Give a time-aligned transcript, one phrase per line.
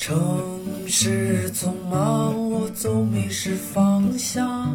[0.00, 0.18] 城
[0.86, 4.72] 市匆忙，我总迷失方向。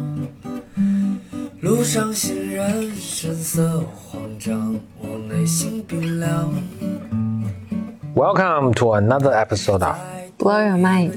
[1.58, 6.54] 路上行人神色慌张，我内心冰凉。
[8.14, 9.96] Welcome to another episode of
[10.38, 11.14] Blow your mind，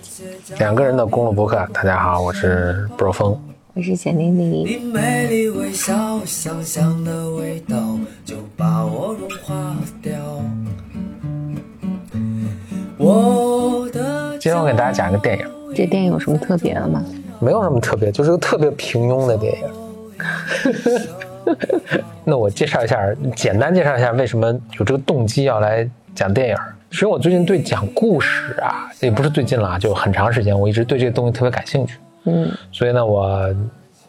[0.57, 1.55] 两个人的公路博客。
[1.71, 3.39] 大家好，我是 Bro 峰。
[3.75, 4.63] 我是简丽丽。
[4.63, 7.77] 你美丽微笑，香香的味道
[8.25, 10.11] 就把我融化掉。
[13.01, 13.88] 我的
[14.39, 17.03] 今天我给大家讲一个电影，这电影有什么特别的吗？
[17.39, 19.67] 没有什么特别，就是个特别平庸的电影。
[22.23, 22.97] 那我介绍一下，
[23.35, 26.55] 简单介绍一下为什么有这个动机要来讲电影。
[26.89, 31.97] 其实我最近对讲故事啊，也不是最近了啊，就很长时间，我一直对这个东西特别感兴趣。
[32.23, 33.45] 嗯，所以呢，我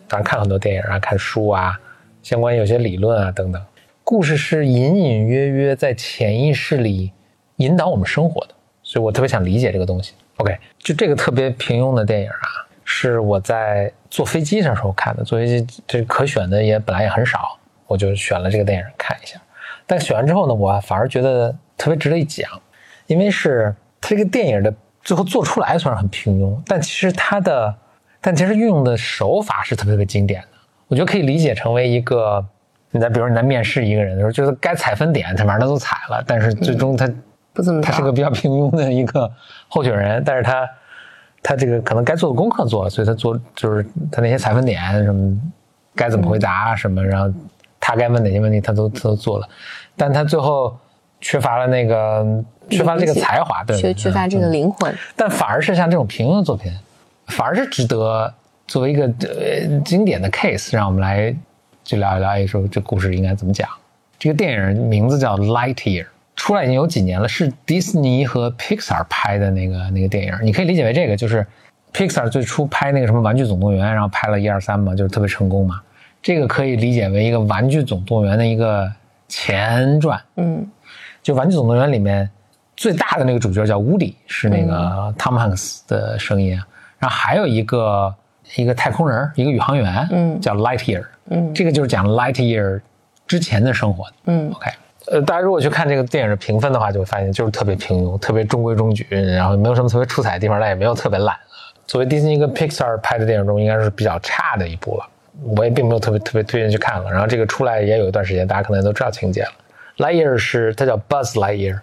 [0.07, 1.77] 当然看很多电影啊，看书啊，
[2.23, 3.61] 相关有些理论啊等等。
[4.05, 7.11] 故事是隐隐约约在潜意识里
[7.57, 10.15] 引导我们生活的，所以我特别想理解这个东西。
[10.41, 15.23] OK，就这个特别平庸的电影啊，是我在坐飞机上时候看的。
[15.23, 19.39] 坐飞机这可选的也本来也很少，我就选了这个电影看一下。
[19.87, 22.49] 但选完之后呢，我反而觉得特别值得一讲，
[23.07, 27.75] 因为是它这个电影的最后做出来虽然很平庸，但其实它的
[28.21, 30.49] 但其实运用的手法是特别特别经典的，
[30.89, 32.45] 我觉得可以理解成为一个，
[32.93, 37.11] 你在比如你在面试一个人的时候，就是该踩分点，他反正他都踩了，但是最终他、
[37.53, 39.31] 不怎么他是个比较平庸的一个
[39.69, 40.69] 候选人，但是他
[41.43, 45.37] 他这个可能该做的功课做了，所以他做就是他那些采分点什么
[45.95, 47.33] 该怎么回答什么，然后
[47.79, 49.49] 他该问哪些问题他都他都做了，
[49.97, 50.77] 但他最后
[51.21, 52.25] 缺乏了那个
[52.69, 54.95] 缺乏这个才华，对，缺缺乏这个灵魂。
[55.17, 56.73] 但反而是像这种平庸的作品，
[57.27, 58.33] 反而是值得
[58.67, 61.35] 作为一个呃经典的 case，让我们来
[61.83, 63.69] 就聊一聊，一说这故事应该怎么讲。
[64.19, 66.05] 这个电影名字叫《Lightyear》，
[66.41, 70.33] 出来已经有几年了，是迪士尼和 Pixar 拍的那个那个电影。
[70.43, 71.47] 你可以理解为这个就是
[71.93, 75.83] Pixar 最初拍那个什么《玩具总动员》，然后拍了一二三嘛，就是特别成功嘛。
[76.23, 78.91] 这个可以理解为一个《玩具总动员》的一个
[79.29, 80.19] 前传。
[80.37, 80.67] 嗯
[81.23, 82.27] 就《玩具总动员》里面
[82.75, 86.67] 最大的那个主角叫乌迪，是那个 Tom Hanks 的声音啊。
[86.99, 88.15] 然后还有一个
[88.57, 92.81] 一个太空人，一个宇航员，嗯叫 Lightyear，嗯这个就是讲 Lightyear
[93.27, 94.07] 之前的生活。
[94.25, 94.71] 嗯 OK，
[95.11, 101.37] 呃，大家如果去看这个电影的评分的话，就会发现就是特别平庸，特别中规中矩，然后没有什么特别出彩的地方，但也没有特别烂。
[101.87, 105.09] 作为迪士尼跟 Pixar 拍的电影中，应该是比较差的一部了。
[105.57, 107.11] 我也并没有特别特别推荐去看了。
[107.11, 109.51] 然后这个出来也有一段时间，大家可能都知道情节了。
[109.97, 111.81] Lightyear 是它叫 Buzz Lightyear，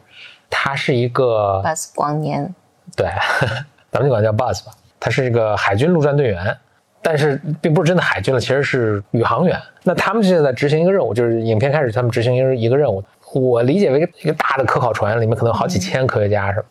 [0.50, 2.56] 它是一个，Buzz 光年。
[2.96, 3.08] 对，
[3.92, 4.72] 咱们就管它叫 Buzz 吧。
[5.00, 6.58] 他是一个海军陆战队员，
[7.02, 9.60] 但是并不是真的海军了，其实是宇航员。
[9.84, 13.04] 那他们现在在执行一个任务，就是影片开始他们执行一个一个任务。
[13.38, 16.66] 我理解为一个大的科考船，里面可能有好几千科学家是吧？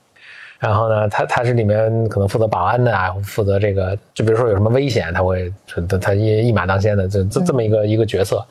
[0.59, 8.45] 然后呢，他他是里面可能负责保安的啊，负责这个，就比如说有什么危险，他会他他一一马当先的这这这么一个一个角色。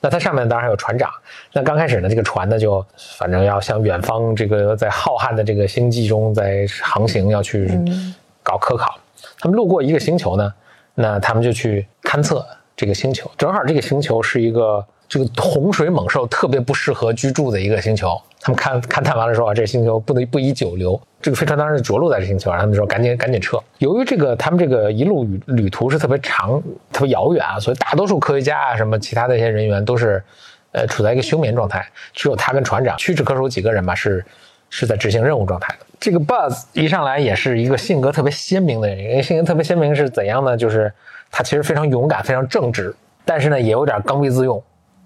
[0.00, 1.08] 那它上面当然还有船长。
[1.52, 2.84] 那刚开始呢，这个船呢就
[3.16, 7.70] 反正要向远方这个在浩瀚的这个星际中在航行，要去
[8.42, 8.98] 搞科考。
[9.38, 10.52] 他们路过一个星球呢，
[10.96, 12.44] 那他们就去勘测
[12.74, 13.30] 这个星球。
[13.38, 18.18] 正好这个星球是一个这个洪水猛兽特别不适合居住的一个星球。
[18.40, 20.98] 他们看勘探完了说啊，这星球不能不宜久留。
[21.20, 23.58] 这个飞船当然是着陆在这星球然后，他们说赶紧赶紧撤。
[23.76, 30.24] 由于这个他们这个一路旅旅途是特别长、特别遥远啊，所以大多数科学家啊什么其他的一些人员都是
[30.70, 34.24] 呃处在一个休眠状态，只有他跟船长屈指可数几个人吧是
[34.70, 35.84] 是在执行任务状态的。
[36.00, 40.56] 这个 Buzz 一上来也是一个性格特别鲜明的人，因为性格特别鲜明是怎样呢？
[40.56, 40.90] 就是
[41.30, 42.96] 他其实非常勇敢、非常正直，
[43.26, 44.62] 但是呢也有点刚愎自用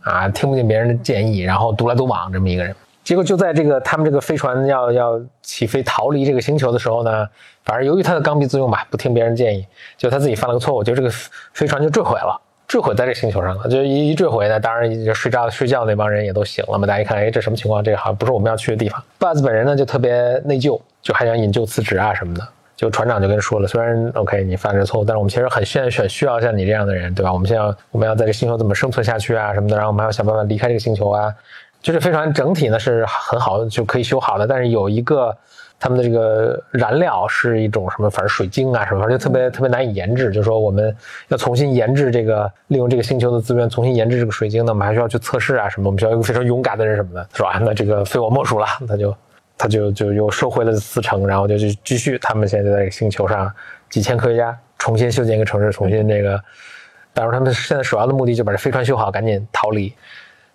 [0.06, 2.74] 啊，听不进别人的建议，然后独来独往这么一个人。
[3.02, 7.28] 结果就在这个他们这个飞船要要起飞逃离这个星球的时候呢，
[7.64, 9.66] 反正由于他的刚愎自用吧，不听别人建议，
[9.96, 11.10] 就他自己犯了个错误，就这个
[11.52, 13.68] 飞船就坠毁了，坠毁在这星球上了。
[13.68, 16.86] 就一一坠毁呢，当然就睡觉睡觉那帮人也都醒了嘛。
[16.86, 17.82] 大家一看，哎，这什么情况？
[17.82, 19.02] 这好像不是我们要去的地方。
[19.18, 20.12] Buzz 本人呢就特别
[20.44, 22.48] 内疚，就还想引咎辞职啊什么的。
[22.76, 27.32] 就船长就跟说了，虽然 OK 你犯了错误，但是我们其实很现在选需要像你这样的人，对吧？
[27.32, 31.34] 我们现在我们要在这星球怎么生存下去啊什么的，然后我们还要想办法离开这个星球啊。
[31.82, 35.34] 就这飞船整体呢是很好的，就可以修好的，但是有一个
[35.78, 40.30] 他们的这个燃料是一种什么，反正水晶啊什么，反正就特别特别难以研制。
[40.30, 40.94] 就是说我们
[41.28, 47.58] 要重新研制这个，利用这个星球的资源重新研制这个水晶呢，我们还需要去测试啊什么，我们需要一个非常勇敢的人什么的，是吧？
[47.62, 49.14] 那这个非我莫属了，那就
[49.58, 53.50] 他就就又收回了四成，然后就去继续他们现在在这个星球上
[53.88, 56.42] 几千科学家重新修建一个城市，重新这个，
[57.12, 59.92] 当然他们现在首要的目的就把这飞船修好，赶紧逃离。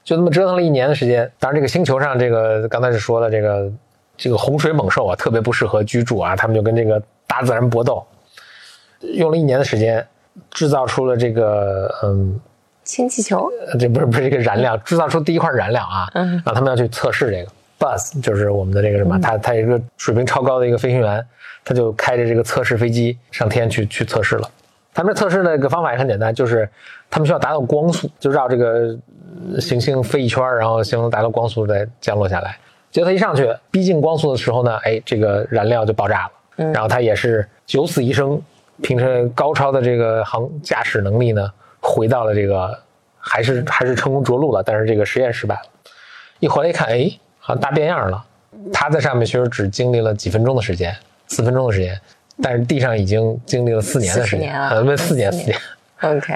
[0.03, 1.31] 就那么折腾了一年的时间。
[1.39, 3.71] 当然，这个星球上，这个刚才是说的这个
[4.18, 8.03] 这个洪水猛兽啊，特别不适合居住啊，他们就跟这个大自然搏斗，
[9.00, 10.03] 用了一年的时间，
[10.50, 12.39] 制造出了这个嗯，
[12.83, 21.25] 氢气球，呃这不是不是这个燃料，制造出第一块燃料啊，嗯然后他们要去测试这个 Buzz，就是我们的这个什么，他他一个水平超高的一个飞行员，
[21.65, 24.47] 他就开着这个测试飞机上天去去测试了。
[24.93, 26.69] 他们这测试的一个方法也很简单，就是
[27.09, 28.95] 他们需要达到光速，就绕这个
[29.53, 32.55] 呃行星飞一圈，然后行星达到光速再降落下来。
[32.91, 38.39] 结果他一上去逼近光速的时候呢，哎，这个燃料就爆炸了，嗯然后他也是九死一生，
[38.83, 41.49] 凭着高超的这个航驾驶能力呢，
[41.79, 42.77] 回到了这个
[43.17, 45.61] 还是还是成功着陆了，但是这个实验失败了。
[46.39, 47.09] 一回来一看，哎，
[47.41, 48.23] 好像大变样了。
[48.71, 50.95] 他在上面其实只经历了几分钟的时间，
[51.27, 51.99] 四分钟的时间，
[52.41, 55.57] 但是地上已经经历了四年的时间，呃，不，四年，四四年。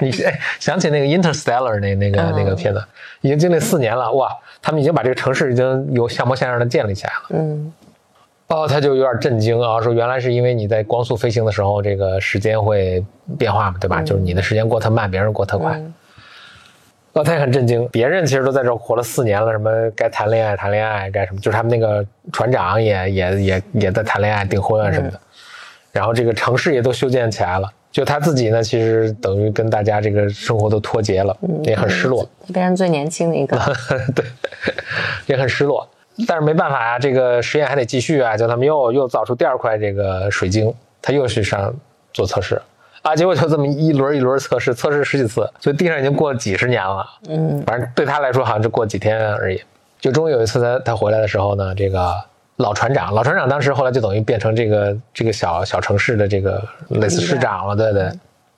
[0.02, 2.84] 你 OK，哎想起那个 Interstellar 那那个、嗯那个片子，
[3.20, 4.30] 已经经历四年了，哇，
[4.62, 7.22] 他们已经把这个城市已经有像模像样的建立起来了。
[7.30, 7.72] 嗯
[8.48, 13.04] 哦，他就有点震惊啊，说原来是因为你在光速飞行的时候，这个时间会
[13.36, 14.00] 变化嘛，对吧？
[14.02, 15.72] 就是你的时间过特慢，别人过特快。
[15.76, 15.94] 嗯
[17.16, 25.18] 哦，他也很震惊，别人其实都在这活了四年了，什么该谈恋爱谈恋爱，该什么，就是他们那个船长也也也也在谈恋爱、订婚啊什么的，
[25.92, 32.28] 然后这个城市也都修建起来了，就他自己呢，其实等于跟大家这个生活都脱节了，也很失落。
[32.52, 33.58] 变成最年轻的一个，
[34.14, 34.22] 对，
[35.24, 35.88] 也很失落。
[36.28, 40.70] 但是没办法呀、这个实验还得继续啊，就他们又又造出第二块这个水晶，
[41.00, 41.74] 他又去上
[42.12, 42.60] 做测试
[43.06, 47.06] 啊，结果就这么一轮一轮测试，测试十几次，所以地上已经过了几十年了。
[47.28, 49.62] 嗯反正对他来说好像就过几天而已。
[50.00, 52.12] 就终于有一次他他回来的时候呢，这个
[52.56, 58.10] 老船长，老船长当时后来就等于变成这个这个小小城市的这个类似市长了，对对。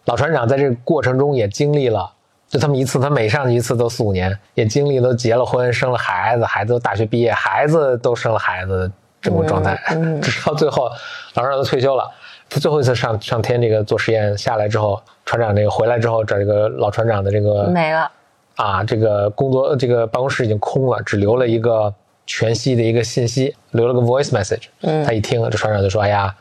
[0.06, 2.10] 老船长在这个过程中也经历了，
[2.48, 10.88] 就他们一次，他每上去一次都四五年，也经历都结了婚，生了孩子，孩子都大学毕业，孩子都生了孩子这么个状态，嗯嗯 直到最后
[11.34, 12.10] 老船长都退休了。
[12.50, 18.10] 他最后一次上上天这个做实验下来之后，船长这个回来之后，这个老船长的这个没了，
[18.56, 21.92] 啊，这个工作这个办公室已经空了，只留了一个
[22.26, 24.64] 全息的一个信息，留了个 voice message。
[24.80, 26.34] 嗯他一听，这船长就说：“哎呀，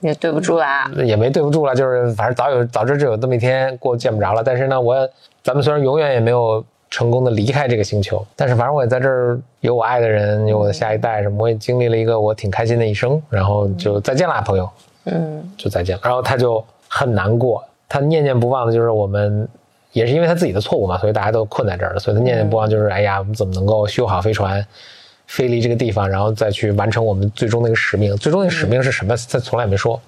[0.00, 4.42] 也对不住啦，也没对不住了，就是反正早有早知就有这么一天过见不着了。
[4.42, 5.08] 但是呢，我
[5.44, 13.20] 咱们虽然永远也没有成功的离开这个星球，但是反正我也在这儿有我爱的人，有我的下一代什么，我也经历了一个我挺开心的一生。
[13.28, 14.70] 然后就再见啦，朋友。”
[15.06, 16.02] 嗯就再见了。
[16.04, 19.48] 然后他就很难过，他念念不忘的就是我们，
[19.90, 24.64] 也是因为他自己的错误嘛，所以大家都困在这儿了，所以他念念不忘就是，哎呀，我们怎么能够修好飞船，
[25.26, 28.16] 飞离这个地方，然后再去完成我们最终那个使命？
[28.18, 29.16] 最终那个使命是什么？
[29.28, 30.00] 他从来没说。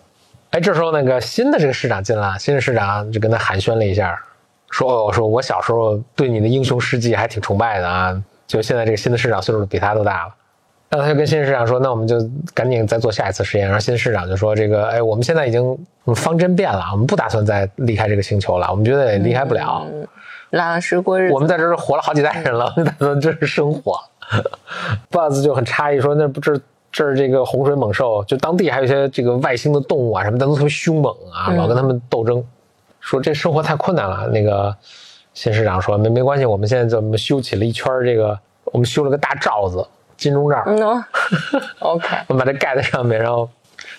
[0.50, 4.18] 哎，这时候那个新的这个市长进来，新的市长就跟他寒暄了一下，
[4.70, 10.34] 说：“哦，说我小时候对你的英雄事迹还挺崇拜的啊，就现在这个新的市长岁数比他都大了。”
[10.88, 12.16] 然后他就跟新市长说：“那我们就
[12.54, 15.76] 赶紧再做下一次实验。”然后新市长就说：“这个，哎，我们现在已经
[16.14, 19.84] 方针变了，我们不打算再离开这个星球了，我们觉得也离开不了。
[19.92, 20.06] 嗯，
[20.50, 23.98] 老实过日子，我们在这儿活了好几代人了，我们打算这是生活。
[25.10, 26.60] ”Buzz 就很诧异说：“那不是
[26.92, 32.42] 这儿这个洪水猛兽，就当地还有一些这个外星的动物啊什么的，都特别凶猛啊，嗯老跟他们斗争。
[33.06, 34.76] 说这生活太困难了。”那个
[35.32, 39.86] 新市长说：“没没关系，我们现在怎么修起了一圈儿这个，我们修了个大罩子，
[40.16, 41.04] 金钟罩。”嗯哦，
[41.78, 43.48] OK，我们把它盖在上面，然后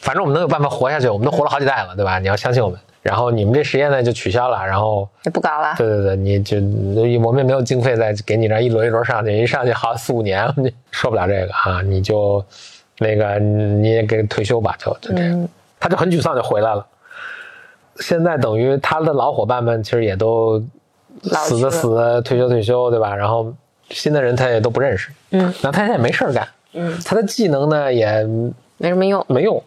[0.01, 2.19] 反正我们能有办法活下去，我们都活了好几代了，对吧？
[2.19, 2.77] 你要相信我们。
[3.03, 6.57] 然后你们这实验呢就取消了，然后也不搞了，对对对，你就
[7.23, 12.43] 我们也没有经费再给你这样一轮一轮上去，一上去好四五年，你受不了这个啊，你就
[12.97, 15.41] 那个你也给退休吧，就就这样。
[15.41, 15.47] 嗯
[15.79, 16.83] 他就很沮丧就回来了。
[17.99, 20.63] 现在等于他的老伙伴们其实也都
[21.23, 23.15] 死的死的，退休退休，对吧？
[23.15, 23.53] 然后
[23.89, 28.23] 新的人他也都不认识，嗯，然后他现在也没事儿干，嗯，他的技能呢也
[28.77, 29.61] 没什么用，没用。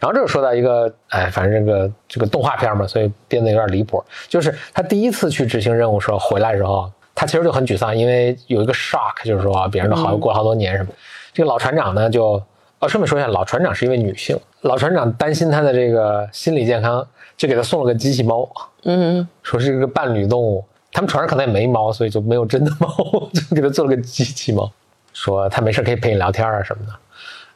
[0.00, 4.02] 然后这就说到一个，哎，反正这个这个动画片嘛，所以编的有点离谱。
[4.28, 10.90] 就是他第一次去执行任务时候回来的时候，他其实就很沮丧，因为有一个 shock，就是说别人都好过了好多年什么。
[11.32, 12.40] 这个老船长呢，就
[12.78, 17.04] 哦，顺便说一下，老船长是一位女性，老船长担心她的这个心理健康，
[17.38, 18.46] 就给他送了个机器猫，
[18.82, 20.62] 嗯说是一个伴侣动物。
[20.90, 22.88] 他们船上可能也没猫，所以就没有真的猫，
[23.32, 24.70] 就给他做了个机器猫，
[25.12, 26.92] 说他没事可以陪你聊天啊什么的。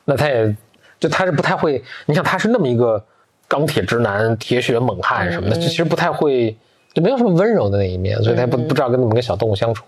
[0.04, 0.54] 那他也
[1.00, 3.02] 就他是不太会，你想他是那么一个
[3.48, 6.56] 钢铁直男、铁血猛汉什么的，就其实不太会，
[6.92, 9.84] 就没有什么温柔的那一面，所以他不不知道跟怎么跟小动物相处。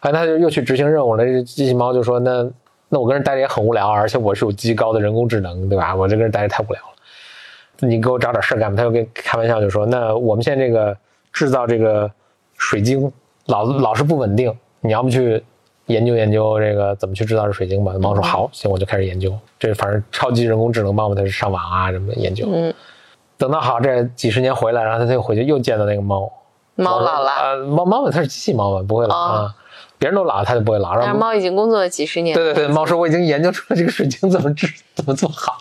[0.00, 2.48] 后来他就又去执行任务了，这机器猫就说：“那
[2.88, 5.94] 那我跟人待着也很无聊，而且我是有极高的人工智能，对吧？
[5.94, 6.88] 我这跟人待着太无聊了。”
[7.80, 8.76] 你给我找点事儿干吧。
[8.76, 10.96] 他又跟开玩笑就说：“那我们现在这个
[11.32, 12.10] 制造这个
[12.56, 13.10] 水晶
[13.46, 15.42] 老老是不稳定，你要不去
[15.86, 17.92] 研究研究这个怎么去制造这水晶吧。
[18.00, 19.32] 猫说好，行，我就开始研究。
[19.58, 22.48] 这反正超级人工智能猫嘛，它是上网啊什么研究。
[22.52, 22.74] 嗯，
[23.36, 26.32] 等到好这几十年回来，然后他又回去又见到那个猫。
[26.74, 29.54] 猫老了，呃，猫猫嘛，它是机器猫嘛，不会老哦啊。
[29.98, 30.90] 别人都老了，它就不会老。
[30.94, 32.34] 然后但是猫已经工作了几十年。
[32.34, 35.56] 对对对，猫说我已经研究出来这个水晶怎么制怎么做好。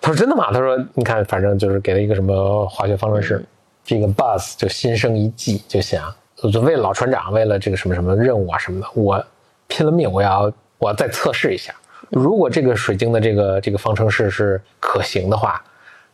[0.00, 0.50] 他说真的吗？
[0.52, 3.44] 他说你看，反正就是给了一个什么化学方程式，
[3.84, 9.22] 这个 Buzz 就心生一计，就想我就为了老船长，为了这个什么什么任务啊什么的，我
[9.68, 11.74] 拼了命，我要我要再测试一下，
[12.08, 15.62] 如果这个水晶的这个这个方程式是可行的话，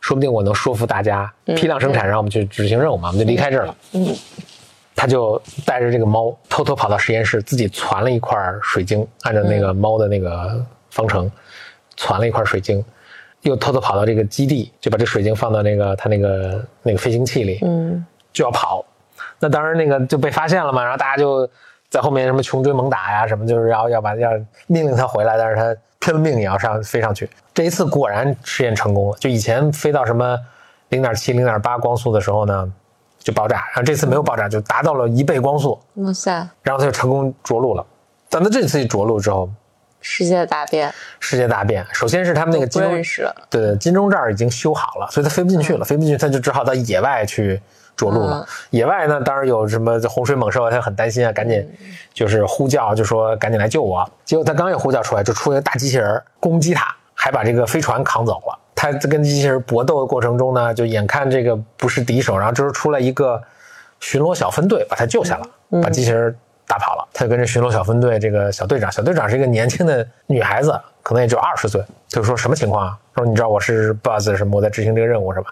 [0.01, 3.75] 说不定我能说服大家批量生产，让我们去执行任务嘛，我们就离开这儿了。
[3.93, 4.15] 嗯，
[4.95, 11.31] 他就带着这个猫偷偷跑到实验室，自己攒了一块水晶，按照那个猫的那个方程，
[11.95, 12.83] 攒了一块水晶，
[13.47, 18.83] 又偷偷跑到这个基地，就把这水晶放到那个他那个那个飞行器里，嗯，就要跑。
[19.39, 21.49] 那当然那个就被发现了嘛，然后大家就
[21.89, 24.31] 在后面什么穷追猛打呀，什么就是要要把要
[24.67, 27.29] 命令他回来，但是他拼了命也要上飞上去。
[27.53, 30.37] 这一次果然实验成功了，就以前飞到什么
[30.89, 32.71] 零点七、零点八光速的时候呢，
[33.19, 37.85] 就爆炸，然后这次没有爆炸，就达到了一倍光速，哇塞，然后他就成功着陆了。
[38.29, 39.49] 但他这次一着陆之后，
[40.01, 41.85] 世界大变，世界大变。
[41.91, 42.91] 首先是他们那个金钟。
[43.49, 47.61] 对对，金钟罩已经修好了，所以他飞不进去了，飞不进去他就只好到野外去
[47.95, 48.47] 着陆了。
[48.69, 51.67] 野外呢，当然有什么洪水猛兽，他很担心啊，赶紧
[52.13, 54.09] 就是呼叫，就说赶紧来救我。
[54.23, 58.59] 结果他刚一呼叫出来，就出一个大机器人攻击他，还把这个飞船扛走了。
[58.75, 63.41] 他在跟机器人搏斗的过程中呢，就眼看这个不是敌手，然后这时候出来一个
[63.99, 66.37] 巡逻小分队，把他救下了，把机器人
[66.67, 67.07] 打跑了。
[67.13, 71.81] 他就跟这巡逻小分队这个小队长，小队长是一个年轻的女孩子，可能也就二十岁。
[72.07, 72.97] 就说什么情况啊？
[73.15, 74.57] 说你知道我是 Buzz 什么？
[74.57, 75.47] 我在执行这个任务是吧？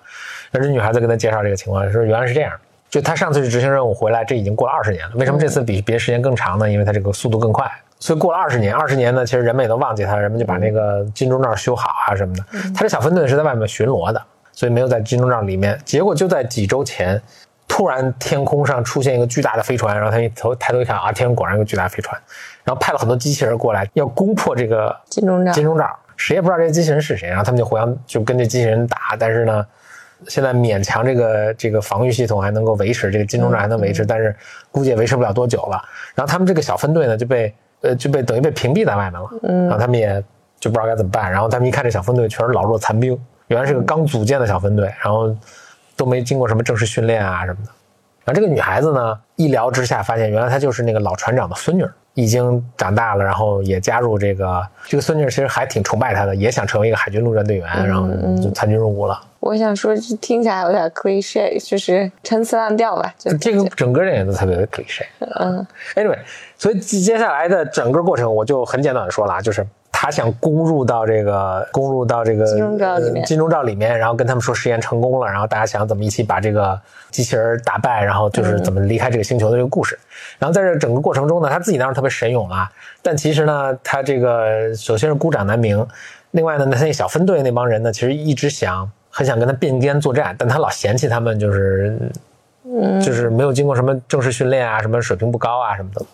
[0.52, 2.52] 那这女孩子跟他介绍这个情况，说原来是这样。
[2.88, 5.16] 就他上次去执行任务回来，这已经过了二十年了。
[5.16, 6.70] 为什么这次比别的时间更长呢？
[6.70, 7.70] 因为他这个速度更快，
[8.00, 12.44] 所以过了二十年，二十年呢，其实人们也都忘记他，人们就把那个金钟罩修好啊什么的。
[12.74, 14.22] 他这小分队是在外面巡逻的，
[14.54, 15.78] 所以没有在金钟罩里面。
[15.84, 17.22] 结果就在几周前，
[17.68, 22.20] 突然天空上出现一个巨大的飞船，然后他一头抬头一看啊，天空果然有个巨大飞船，
[22.64, 25.52] 然后派了很多机器人过来要攻破这个金钟罩。
[25.52, 29.66] 金钟罩，谁也不知道这些机器人是谁，然后他们就互相就跟这机器人打，但是呢，
[30.28, 34.34] 现在勉强这个这个防御系统还能够维持，这个金钟罩还能维持，但是
[34.72, 35.82] 估计也维持不了多久了。
[36.14, 40.24] 然后他们这个小分队呢就被呃就被等于被屏蔽在外面了，然后他们也
[40.60, 41.30] 就不知道该怎么办。
[41.32, 45.36] 然后他们一看这小分队全是老弱残兵，原来是个刚组建的小分队，然后
[45.96, 47.72] 都没经过什么正式训练啊什么的。
[48.24, 58.08] 然后这个女孩子呢，一聊之下发现，原来她就是那个老船长的孙女儿，已经长大了，然后也加入这个这个孙女儿其实还挺崇拜她的，也想成为一个海军陆战队员，然后
[58.42, 59.22] 就参军入伍了。
[59.40, 63.14] 我想说，这听起来有点 cliche，就是陈词滥调吧。
[63.16, 65.04] 就这个整个电影都特别的 cliche。
[65.20, 66.18] 嗯 Anyway，
[66.58, 69.64] 所以接下来的整个过程我就很简短的说了啊，就是
[69.98, 76.78] 他想攻入到这个攻入到这个金钟罩里面呃金钟罩里面，然后跟他们说实验成功了，然后大家想怎么一起把这个
[77.12, 79.98] 机器人打败，然后就是怎么离开这个星球的这个故事。
[80.38, 82.70] 然后在这整个过程中呢，他自己当然特别神勇啊，
[83.02, 85.88] 但其实呢，他这个首先是孤掌难鸣，
[86.32, 91.98] 另外呢，他那小分队那帮人呢，其实一直想很想跟他并肩作战，但他老嫌弃他们就是
[92.66, 96.06] 嗯就是没有经过什么正式训练啊，什么水平不高啊什么的。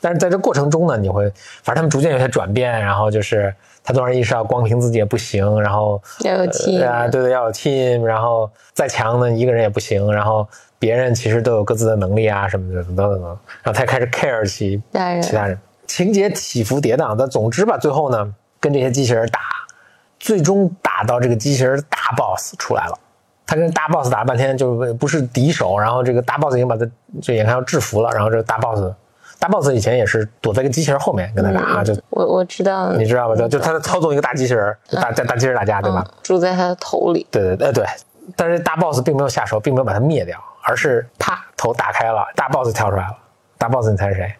[0.00, 1.30] 但是在这过程中呢，你会，
[1.62, 3.54] 反正他们逐渐有些转变，然后就是
[3.84, 13.22] 他突然意识到光凭自己也不行，然后要有 team 啊，对对，要有 team，然后再强呢一个人也不行，然后别人其实都有各自的能力啊什么的等等等，
[13.62, 19.40] 然后他开始 care 起其他人其他人，情节起伏跌宕，但总之吧，最后呢跟这些机器人打，
[20.18, 22.98] 最终打到这个机器人大 boss 出来了。
[23.46, 26.86] 他跟大 boss 打了半天，就是不是敌手，然后这个大 boss 已经把他
[27.20, 28.80] 就眼看要制服了，然后这个大 boss，
[29.40, 33.34] 大 boss 以前也是躲在一个机器人后面跟他打，啊就我我知道，你知道吧？
[33.34, 36.04] 就就他操纵一个大机器人，就大大大机器人打架，对吧？
[36.06, 37.86] 嗯住在他的头里，对对对对，
[38.36, 43.16] 但是大 boss 并没有下手，并没有把他灭掉，而是啪头打开了，大 boss 跳出来了。
[43.56, 44.34] 大 boss 你猜是谁？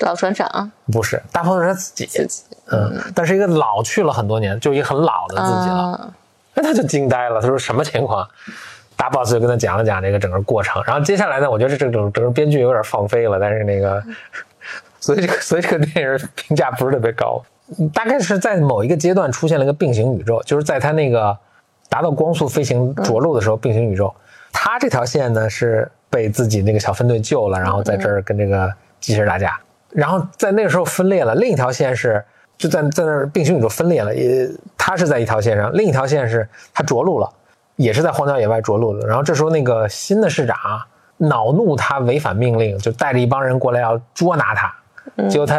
[0.00, 5.92] 老船长不是，大 boss 是他自己，自己嗯，但是一个老去了很多年，就一个很老的自己了。
[5.92, 6.10] 啊，
[6.54, 8.26] 那他就惊呆了，他说什么情况？
[8.96, 14.02] 大 boss 就跟他讲了讲这个整个过程，然后接下来呢，我觉得这整整整个编剧有点放飞了，但是那个，
[15.00, 17.42] 所以这个所以这个电影评价不是特别高，
[17.92, 21.36] 大概是在某一个阶段出现了一个并行宇宙，就是在他那个
[21.88, 24.14] 达到光速飞行着陆的时候，并行宇宙，
[24.52, 29.58] 他这条线呢是被自己那个小分队救了，然后在这儿跟这个机器人打架，
[29.90, 32.24] 然后在那个时候分裂了，另一条线是。
[32.56, 34.48] 就在在那儿并行宇宙分裂了，也
[34.78, 37.28] 他是在一条线上，另一条线是他着陆了，
[37.76, 39.06] 也是在荒郊野外着陆的。
[39.06, 40.56] 然后这时候那个新的市长
[41.16, 44.74] 恼怒他违反命令，就带着一帮人过来要捉拿他。
[45.28, 45.58] 结果他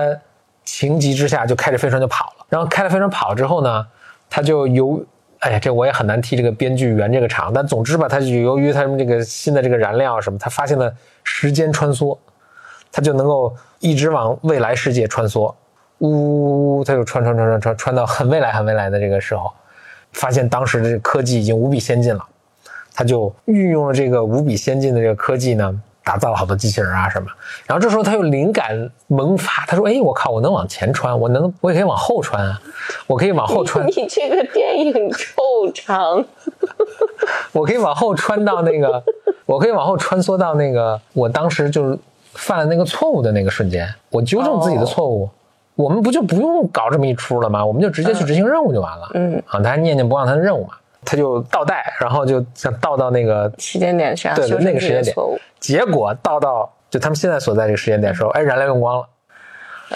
[0.63, 2.45] 情急之下就开着飞船就跑了。
[2.49, 3.85] 然后开着飞船跑之后呢，
[4.29, 5.03] 他就由
[5.39, 7.53] 哎呀，这我也很难替这个编剧圆这个场。
[7.53, 10.91] 但总之吧，他就由于他们这个新的这个燃料什么，他发现了
[11.23, 12.17] 时间穿梭，
[12.91, 15.53] 他就能够一直往未来世界穿梭。
[15.99, 19.51] 呜，他就穿穿穿穿穿穿到很未来很未来的这个时候，
[20.15, 22.25] 发现当时的这个科技已经无比先进了，
[22.93, 27.27] 他就运用了这个无比先进的这个科技呢，打造了好多机器人啊什么。
[27.67, 32.61] 然后这时候他又灵感萌发，他说：“哎，我靠，我能往前穿，我能，我也可以往后穿啊，
[33.07, 33.85] 我可以往后穿。
[33.91, 36.23] ”你这个电影臭长，
[37.51, 39.03] 我可以往后穿到那个，
[39.45, 41.99] 我可以往后穿梭到那个我当时就是
[42.33, 45.29] 犯了那个错误的那个瞬间，我纠正自己的错误。
[45.75, 47.65] 我们不就不用搞这么一出了吗？
[47.65, 49.11] 我们就直接去执行任务就完了。
[49.13, 55.15] 嗯，啊，他还念念不忘他的任务嘛，他就倒带，然后就想倒到那个时间点上，对那个时间点
[55.59, 59.07] 结果倒到就他们现在所在这个时间点的时候，哎，燃料用光了。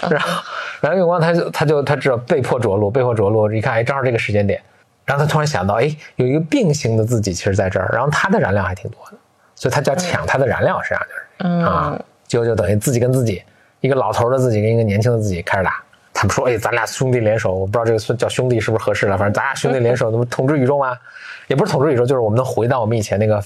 [0.08, 0.42] 然后
[0.80, 4.60] 燃料用光，他就他就他知道被迫着陆，被迫着陆，一看，哎，正好这个时间点，
[5.04, 9.16] 然后他突然想到，哎，有一个并行的自己，其实在这儿，然后他的燃料还挺多的，
[9.54, 11.64] 所以他就要抢他的燃料，实际上就是，嗯。
[11.64, 13.42] 啊，结果就等于自己跟自己，
[13.80, 15.82] 一个老头的自己跟一个年轻的自己开始打。
[16.12, 20.96] 他们说，哎，咱俩兄弟联手，我不知道这个叫兄弟是不是合适了，反正咱俩兄弟联手，能统治宇宙吗？
[21.46, 23.42] 也不是统治宇宙，就是我们能回到我们以前那个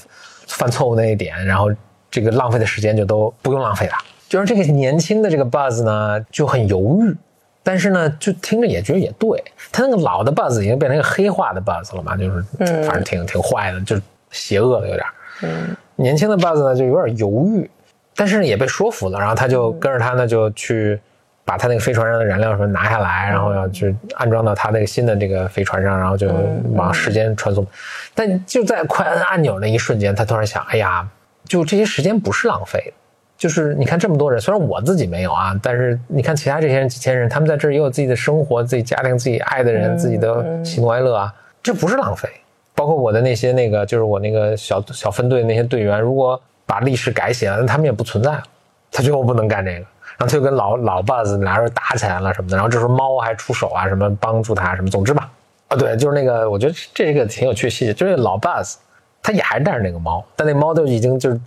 [0.47, 1.71] 犯错误那一点，然后
[2.11, 3.95] 这个浪费的时间就都不用浪费了。
[4.29, 7.15] 就是这个年轻的这个 Buzz 呢就很犹豫，
[7.63, 9.45] 但是呢就听着也觉得也对。
[9.71, 12.43] 他那个老的 Buzz 已经变成一个黑化的 Buzz 了嘛，就是
[12.83, 15.07] 反正挺挺坏的，就是邪恶的有点。
[15.43, 17.71] 嗯年轻的 Buzz 呢就有点犹豫，
[18.17, 21.01] 但是也被说服了，然后他就跟着他呢就去
[21.45, 26.29] 把他那个飞船上的燃料什么拿下来，然后要去安装到他那个新的这个飞船上，然后就
[26.73, 27.67] 往时间传送。
[28.15, 31.07] 但就在快按按钮那一瞬间，他突然想，哎呀，
[31.45, 32.93] 就这些时间不是浪费的。
[33.37, 42.29] 就是你看这么多人，虽然我自己没有啊，但是你看其他这些人几千人，他们在这儿也有自己的生活、自己家庭、自己爱的人、自己的喜怒哀乐啊，这不是浪费。
[42.77, 48.43] 包括我的那些那个，就是我那个小小分队的那些队员，如果把历史改写了，那他们也不存在了。
[48.91, 55.31] 他最后不能干这个，然后他就跟老老 Buzz 俩人打起来了什么的，然后这时候猫还出手啊，什么帮助他什么，总之吧，
[55.69, 58.75] 啊对，就是那个，我觉得这是个挺有趣的细节，就是老 Buzz
[59.23, 61.41] 他也还是带着那个猫，但那猫都已经就是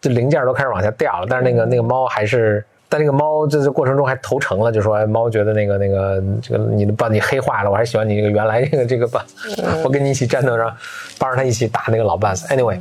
[0.00, 2.64] 就零件都开始往下掉了，但是那个那个猫还是。
[2.86, 9.24] 但那个猫在这过程中还投诚了，就说：“哎，猫觉得那个那个这个你的把你黑化了，我还喜欢你这个原来这个这个 buzz，
[9.82, 10.76] 我跟你一起战斗，然后
[11.18, 12.46] 帮着他一起打那个老 buzz。
[12.48, 12.78] Anyway，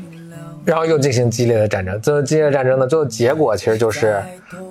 [0.65, 1.99] 然后又进行激烈的战争。
[2.01, 4.21] 最后激烈的战争呢，最后结果其实就是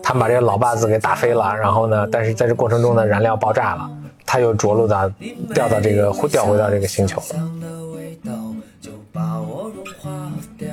[0.03, 3.91] 他们把这个老 buzz 给打飞了，然后呢，但是在这过程中呢，燃料爆炸了，
[4.25, 5.09] 他又着陆到
[5.55, 7.27] 掉到这个掉回到这个星球了。
[7.27, 8.33] 香的味道
[8.81, 10.69] 就把我融化掉。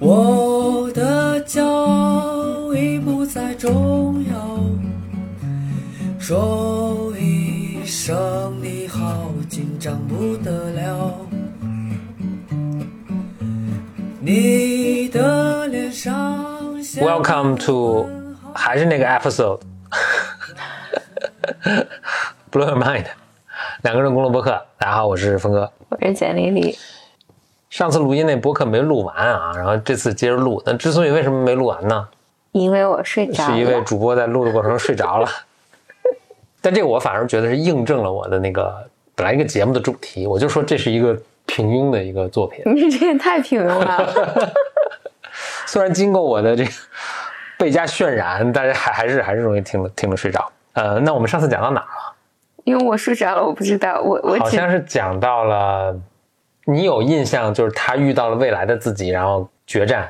[0.00, 4.60] 我的骄傲已不再重要，
[6.20, 11.27] 说一声你好，紧张不得了。
[14.30, 18.06] 你的脸上写 Welcome to
[18.54, 19.58] 还是那个 episode
[22.52, 23.06] Blow Your Mind，
[23.80, 24.50] 两个人公路播客。
[24.76, 25.72] 大家好，我是峰哥。
[25.88, 26.76] 我是简丽丽，
[27.70, 30.62] 上次录音那播客没录完啊，然后这次接着录。
[30.66, 32.06] 那之所以为什么没录完呢？
[32.52, 33.80] 因为我睡着了是因为。
[33.84, 35.26] 主播在录的过程中睡着了。
[36.60, 42.62] 但这个我反而觉得是印证了我的那个本来一个节目的主题，我就说这是一个平庸的一个作品。
[42.72, 44.52] 你这也太平庸了。
[45.66, 46.70] 虽然经过我的这个
[47.58, 50.52] 倍加渲染，但是还还是还是容易听了听了睡着。
[50.74, 52.14] 呃，那我们上次讲到哪儿了？
[52.64, 55.98] 因为我睡着了，我不知道，我我只好像是讲到了，
[56.66, 60.08] 你有印象，就是他遇到了未来的自己，然后决战，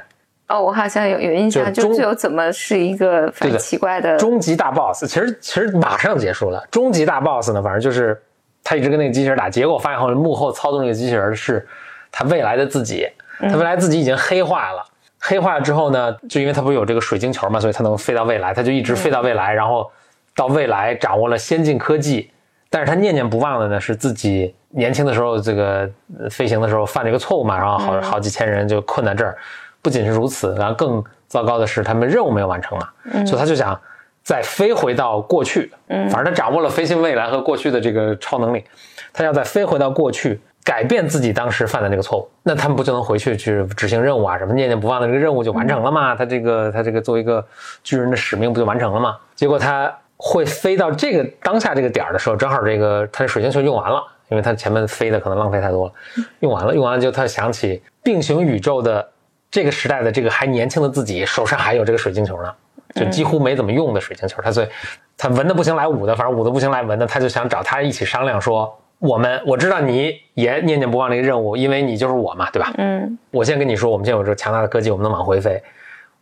[0.48, 5.06] 哦，我好像有有印象，就最后怎么是一个对的反奇怪的，终极大 boss。
[5.06, 8.20] 其实其实马上结束了，终极大 boss 呢，反正就是
[8.68, 11.66] 他一直跟那个机器人打，结果发现后来幕后操纵那个机器人是
[12.12, 13.08] 他未来的自己，
[13.40, 14.84] 他未来自己已经黑化了。
[15.18, 19.90] 黑化了之后呢，就因为他不是有这个水晶球嘛，所以他能飞到未来，他就一直飞到未来，然后
[20.36, 22.30] 到未来掌握了先进科技。
[22.68, 25.88] 但是他念念不忘的呢，是自己年轻的时候这个
[26.20, 29.34] 呃飞行的时候犯了一个错误嘛，然后好好几千人就困在这儿。
[29.80, 32.88] 不仅是如此，然后更糟糕的是，他们任务没有完成嘛，
[33.24, 33.80] 所以他就想
[34.28, 35.72] 再飞回到过去。
[35.86, 38.62] 嗯反正他掌握了飞行未来和过去的这个超能力，
[39.10, 42.28] 他要再飞回到过去，改变自己当时犯的那个错误。
[42.42, 44.36] 那他们不就能回去去执行任务啊？
[44.36, 46.14] 什么念念不忘的这个任务就完成了嘛？
[46.14, 47.42] 他这个他这个作为一个
[47.82, 49.16] 巨人的使命不就完成了吗？
[49.34, 55.92] 结果他会飞到这个当下这个点儿的时候，正好这个他的水晶球用完了，因为他前面飞的可能浪费太多了，
[56.40, 59.08] 用完了，用完了就他想起并行宇宙的
[59.50, 62.52] 这个时代的这个还年轻的自己手上还有这个水晶球呢，
[62.98, 64.40] 就几乎没怎么用的水晶球。
[64.42, 64.68] 他所以
[65.16, 72.72] 他文的不行来武的，反正武的不行来文的，他就想找他一起商量说，我们我知道你也念念不忘这个任务，因为你就是我嘛，对吧？
[72.78, 75.62] 嗯我先跟你说，我们现在有这个强大的科技，我们能往回飞，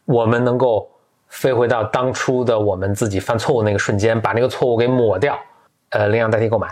[0.04, 0.88] 我们能够
[1.28, 5.38] 飞回到当初的我们自己犯错误那个瞬间，把那个错误给抹掉，
[5.90, 6.68] 呃，领养代替购买，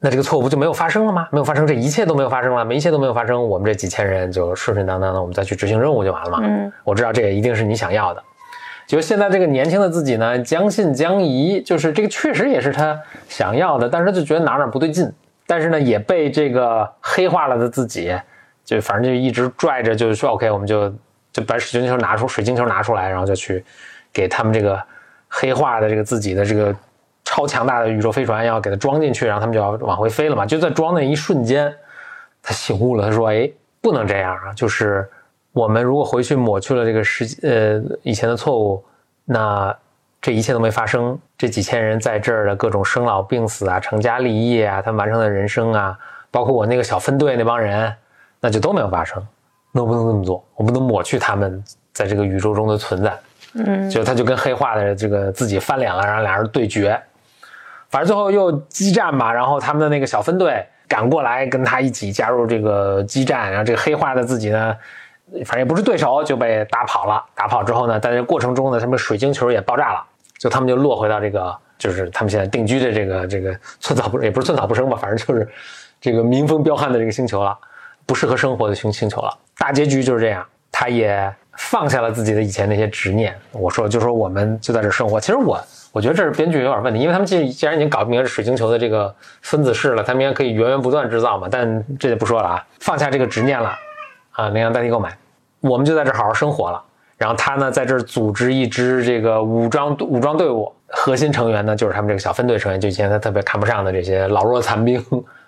[0.00, 1.28] 那这个错误不就没有发生了吗？
[1.30, 6.40] 没有发生，这一切都没有发生了，一切都没有发生，我们这几千人就顺顺当当的，我们再去执行任务就完了嘛。
[6.42, 8.22] 嗯我知道这也一定是你想要的。
[8.86, 15.10] 就现在这个年轻的自己呢，将信将疑，就是这个确实也是他想要的，但是他就觉得哪哪不对劲，
[15.46, 18.14] 但是呢，也被这个黑化了的自己，
[18.64, 20.92] 就反正就一直拽着，就是说 OK，我们就
[21.32, 23.64] 就把水晶球拿出，水晶球拿出来，然后就去
[24.12, 24.80] 给他们这个
[25.28, 26.74] 黑化的这个自己的这个
[27.24, 30.44] 超强大的宇宙飞船要给它装进去，然后他们就要往回飞了嘛。
[30.44, 31.74] 就在装那一瞬间，
[32.42, 34.52] 他醒悟了，他说：“哎，不能这样啊！
[34.54, 35.08] 就是
[35.54, 38.84] 我们如果回去抹去了这个时呃以前的错误，
[39.24, 39.74] 那
[40.20, 41.18] 这一切都没发生。
[41.38, 45.98] 这几千人在这儿的各种生老病死啊、成家立业啊，他们完成的人生啊，
[46.30, 47.94] 包括我那个小分队那帮人，
[48.40, 49.24] 那就都没有发生。
[49.72, 51.62] 那我不能这么做，我不能抹去他们
[51.92, 53.16] 在这个宇宙中的存在。
[53.56, 57.00] 嗯就他就跟黑化的这个自己翻脸了，然后俩人对决，
[57.88, 64.76] 反正最后又激战吧，然后他们的那个小分队赶过来跟他一起加入这个激战，然后这个黑化的自己呢，
[65.44, 67.24] 反正也不是对手，就被打跑了。
[67.34, 70.04] 打跑之后呢，在这过程中呢，他们水晶球也爆炸了，
[70.38, 75.48] 就他们就落回到这个就是他们现在定居的这个这个寸草不也不是寸草不生吧，反正就是
[76.00, 77.56] 这个民风彪悍的这个星球了，
[78.06, 79.36] 不适合生活的星星球了。
[79.56, 83.34] 大结局就是这样，他也放下了自己的以前那些执念。
[83.52, 85.18] 我说，就说我们就在这生活。
[85.18, 85.60] 其实我
[85.92, 91.48] 我觉得这是编剧有点问题，因为他们既既然已经搞明白水晶球的这个分子式了，他们应该可以源源不断制造嘛。
[91.50, 93.72] 但这就不说了啊，放下这个执念了
[94.32, 95.16] 啊，领养代替购买，
[95.68, 96.82] 我们就在这好好生活了。
[97.16, 105.02] 然后他呢，在这儿组织一支这个武装武装队伍，核心成员呢就是他们这个小分队成员，就以前他特别看不上的这些老弱残兵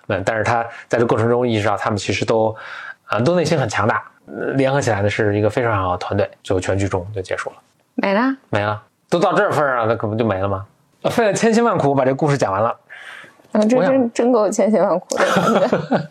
[0.07, 0.23] 们。
[0.25, 2.55] 但是他在这过程中意识到，他们其实都
[3.07, 6.31] 啊都内心很强大，呃联合起来的是一个非常好的团队。
[6.43, 7.57] 最后全剧终就结束了，
[7.97, 8.37] 没了。
[8.49, 10.65] 没了，都到这份儿上，那可不就没了吗？
[11.03, 12.75] 呃费了千辛万苦把这故事讲完了。
[13.53, 16.09] 嗯，这真真够千辛万苦的感觉，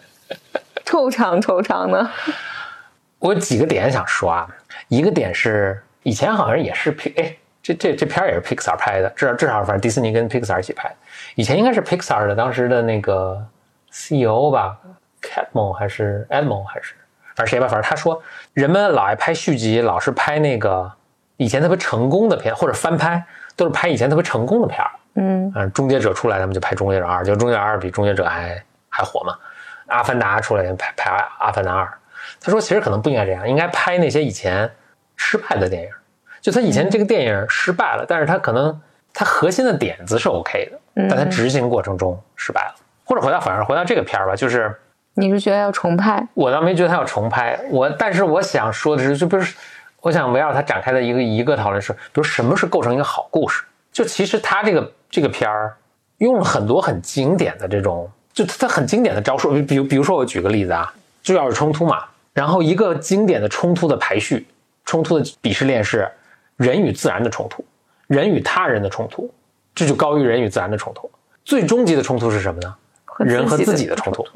[0.86, 2.08] 惆怅惆怅的。
[3.20, 4.48] 我有几个点想说啊，
[4.88, 10.96] 一个点是以前好像也是 P 哎，这这这片儿也是 Pixar 拍的，至少至少反正迪士尼跟 Pixar 一起拍的。
[11.36, 13.44] 以前应该是 Pixar 的当时的那个
[13.90, 14.78] CEO 吧
[15.22, 16.94] ，Catmull 还是 Edmond 还是
[17.36, 18.22] 反正谁吧，反正他说
[18.54, 20.92] 人们老爱拍续集，老是拍那个
[21.38, 23.24] 以前特别成功的片或者翻拍，
[23.56, 24.92] 都是拍以前特别成功的片儿。
[25.16, 29.34] 嗯嗯，终结者出来，他们就拍终结者二，就终结者二比终结者还还火嘛。
[29.88, 31.94] 阿凡达出来拍拍阿凡达二，
[32.42, 34.70] 他说其实可能不应该这样，应该拍那些以前
[35.16, 35.90] 失败的电影。
[36.42, 38.80] 就他以前这个电影失败了，但是他可能
[39.14, 42.76] 他核心的点子是 OK 的，但他执行过程中失败了。
[43.04, 44.76] 或者回到反而回到这个片儿吧，就是
[45.14, 46.28] 你是觉得要重拍？
[46.34, 49.56] 我倒没觉得他要重拍，我但是我想说的是，就不是
[50.02, 53.64] 我想围绕他展开的一个一个讨论是，比如什么是构成一个好故事？
[53.92, 55.76] 就其实他这个这个片儿
[56.18, 62.04] 用了很多很经典的这种，就他很经典的招数，比比如比如说我举个例子啊，就要是冲突嘛，
[62.36, 64.46] 然后一个经典的冲突的排序，
[64.84, 66.08] 冲突的鄙视链是
[66.58, 67.66] 人与自然的冲突，
[68.08, 69.34] 人与他人的冲突，
[69.74, 71.10] 这就高于人与自然的冲突。
[71.46, 72.76] 最终极的冲突是什么呢？
[73.20, 74.28] 人和自己的冲突。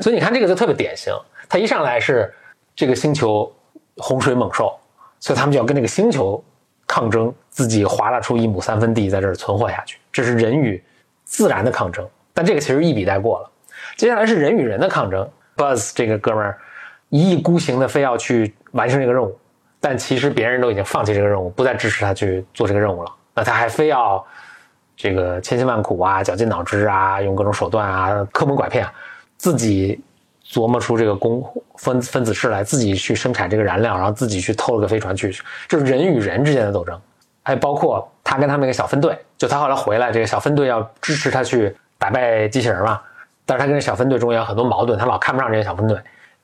[0.00, 1.12] 所以你看这个就特别典型，
[1.48, 2.32] 他一上来是
[2.76, 3.52] 这个星球
[3.96, 4.78] 洪水猛兽，
[5.18, 6.42] 所以他们就要跟这个星球
[6.86, 10.80] 抗争，自己划拉出一亩三分地在这儿存活下去，这是人与
[11.24, 12.08] 自然的抗争。
[12.32, 13.50] 但这个其实一笔带过了。
[13.96, 16.56] 接下来是人与人的抗争，Buzz 这个哥们儿
[17.10, 19.36] 一意孤行的非要去完成这个任务，
[19.80, 24.24] 但其实别人都已经放弃这个任务，不再支持他去做这个任务了，那他还非要
[24.96, 28.86] 这个千辛万苦啊，绞尽脑汁啊，用各种手段啊，坑蒙拐骗，
[29.36, 30.00] 自己
[30.46, 31.42] 琢磨出这个公
[31.76, 35.34] 分分子式来，自己去生产这个燃料，然后自己去偷了个飞船去，
[35.66, 37.00] 这是人与人之间的斗争。
[37.44, 43.00] 还包括他跟他们那个小分队，就他后来回来，这个小分队要支持他去打败机器人嘛，
[43.46, 45.98] 但是他跟小分队中间有很多矛盾，他老看不上这些小分队，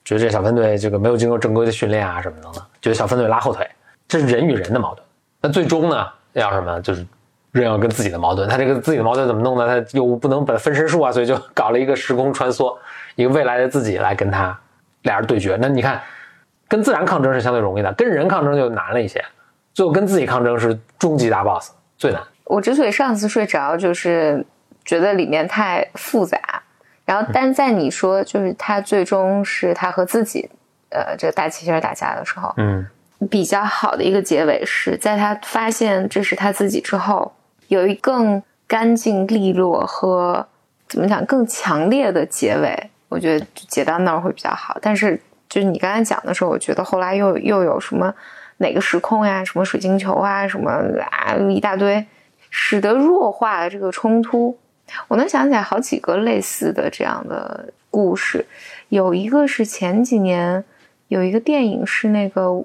[0.05, 3.67] 觉得这小分队这个没有经过正规的训练啊什么的，觉得小分队拉后腿，
[4.07, 5.07] 这是人与人的矛盾。
[5.41, 6.81] 那最终呢，要什么？
[6.83, 7.07] 就是
[7.53, 9.67] 人要跟自己的矛盾，他这个自己的矛盾怎么弄呢？
[9.67, 12.77] 他又不能把分身术啊，所以就搞了一个时空穿梭，
[13.15, 14.59] 一个未来的自己来跟他
[15.03, 15.57] 俩人对决。
[15.61, 16.01] 那你看，
[16.69, 19.25] 跟自然抗争是相对容易的，跟人抗争就难了一些。
[19.73, 22.21] 最后跟自己抗争是终极大 boss，最难。
[22.45, 24.45] 我之所以上次睡着，就是
[24.85, 26.39] 觉得里面太复杂。
[27.05, 30.49] 然后，但在你说就是他最终是他和自己，
[30.89, 32.87] 呃，这个大机器人打架的时候，嗯，
[33.31, 37.33] 比较好的一个结尾是在他发现这是他自己之后，
[37.69, 40.47] 有一更干净利落和
[40.89, 42.91] 怎么讲更强烈的结尾。
[43.11, 44.77] 我觉得结到那儿会比较好。
[44.81, 48.13] 但是就是你刚才讲的时候，我觉得后来又又有什么
[48.57, 50.73] 哪个时空呀，什么水晶球啊，什么
[51.11, 52.05] 啊一大堆，
[52.51, 54.59] 使得弱化了这个冲突。
[55.09, 58.47] 我能想起来好几个类似的这样的故事，
[58.89, 60.65] 有一个是前几年
[61.09, 62.65] 有一个电影是那个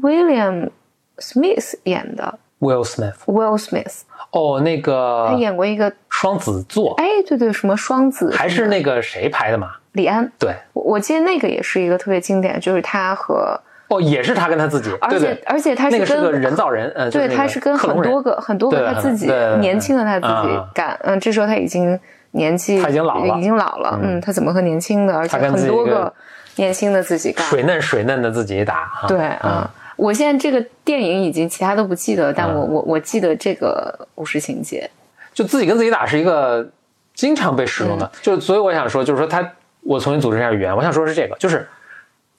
[0.00, 0.70] William
[1.18, 2.38] Smith 演的。
[2.58, 4.00] Will Smith，Will Smith
[4.30, 6.94] 哦，那个他演过一个，双子座。
[6.96, 9.72] 哎，对对，什么双子，还是那个谁拍的嘛？
[9.92, 19.26] 李安，对，我我记得那个也是一个特别经典，就是他和，哦，也是他跟他自己，而且而且他是跟个人造人，呃，对，他是跟很多个很多个他自己
[19.60, 21.98] 年轻的他自己嗯干，嗯，这时候他已经
[22.32, 26.12] 年纪他已经老了已经老了，嗯，他怎么和年轻的，而且很多个
[26.56, 34.90] 年轻的自己干，水嫩水嫩的自己打，啊对嗯啊，我现在这个电影已经其他都不记得，但我我我记得这个故事情节，
[35.32, 36.68] 就自己跟自己打是一个
[37.14, 38.00] 经常被使用嗯。
[38.00, 39.48] 的，就所以我想说，就是说他，
[39.82, 41.66] 我重新组织一下语言，我想说是这个，就是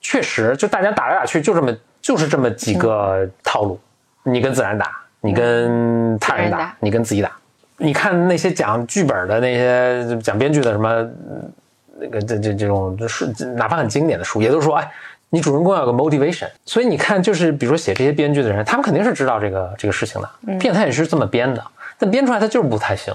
[0.07, 3.77] 确实就大家打来打去就这么就是这么几个套路，
[4.23, 7.29] 你跟自然打，你跟他人打打，你跟自己打，
[7.75, 11.51] 你看那些讲剧本的那些讲编剧的什么嗯
[11.99, 13.25] 那个这这这种书，
[13.57, 14.89] 哪怕很经典的书，也都说哎。
[15.29, 21.61] 你主人公要有个 motivation，所以你看，就是比如说写这些编剧的人，他们肯定是知道这个这个事情的，变态也是这么编的，
[21.99, 23.13] 但编出来他就是不太行。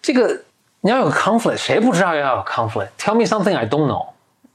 [0.00, 0.40] 这个
[0.82, 4.06] 你要有个 conflict，谁不知道要有 conflict？Tell me something I don't know。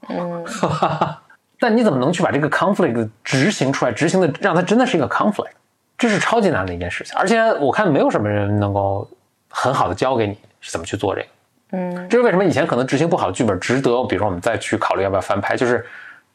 [0.07, 0.45] 嗯，
[1.63, 3.91] 但你怎么能去把这个 conflict 执行出来？
[3.93, 5.53] 执行的让它真的是一个 conflict，
[5.97, 7.17] 这是超级难的一件事情。
[7.17, 9.09] 而且我看没有什么人能够
[9.49, 11.27] 很好的教给你是怎么去做这个。
[11.71, 15.85] 嗯，这是为什么以前可能执行不好的剧本值得，比如说我们再去考虑要不要翻拍，就是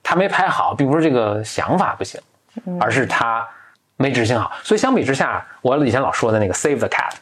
[0.02, 2.18] 他没拍好，并不是这个想法不行，
[2.80, 3.46] 而是他
[3.98, 4.50] 没执行好。
[4.62, 7.12] 所以相比之下，我以前老说的那个 save the cat，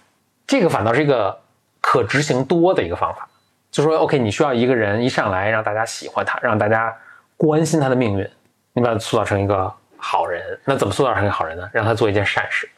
[0.46, 1.36] 这个反倒是一个
[1.80, 3.28] 可执行多的一个方法。
[3.72, 6.96] 就说 OK，你需要一个人一上来让大家喜欢他，让大家
[7.36, 8.28] 关心他的命运，
[8.72, 10.42] 你把他塑造成一个好人。
[10.64, 11.68] 那怎么塑造成一个好人呢？
[11.72, 12.68] 让他做一件善事，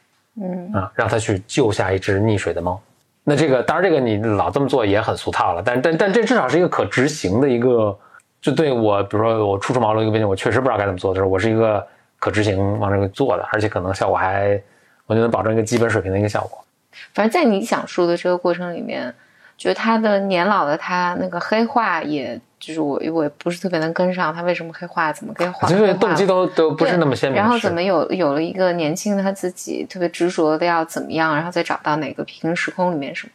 [0.41, 2.81] 嗯啊，让他去救下一只溺水的猫。
[3.23, 7.97] 那这个当然，这个你老这么做也很俗套了，但但但这至少是一个可执行的一个。
[8.41, 11.85] 就对我，比如说我初出茅庐一个编剧，我确实不知道该怎么做的时候，我是一个
[12.17, 14.57] 可执行往这个做的，而且可能效果还，
[15.07, 16.63] 我就能保证一个基本水平的一个效果。
[17.13, 19.13] 反正在你讲述的这个过程里面，
[19.57, 27.39] 觉得他的年老的他那个黑化，也就是我我也不是特别能跟上他为什么黑化，怎么黑化，就是黑化动机都都不是那么鲜明。
[27.39, 33.31] 然后怎么有有了一个年轻的他自己特别执着的要怎么样，然后再找到哪个平行时空里面什么，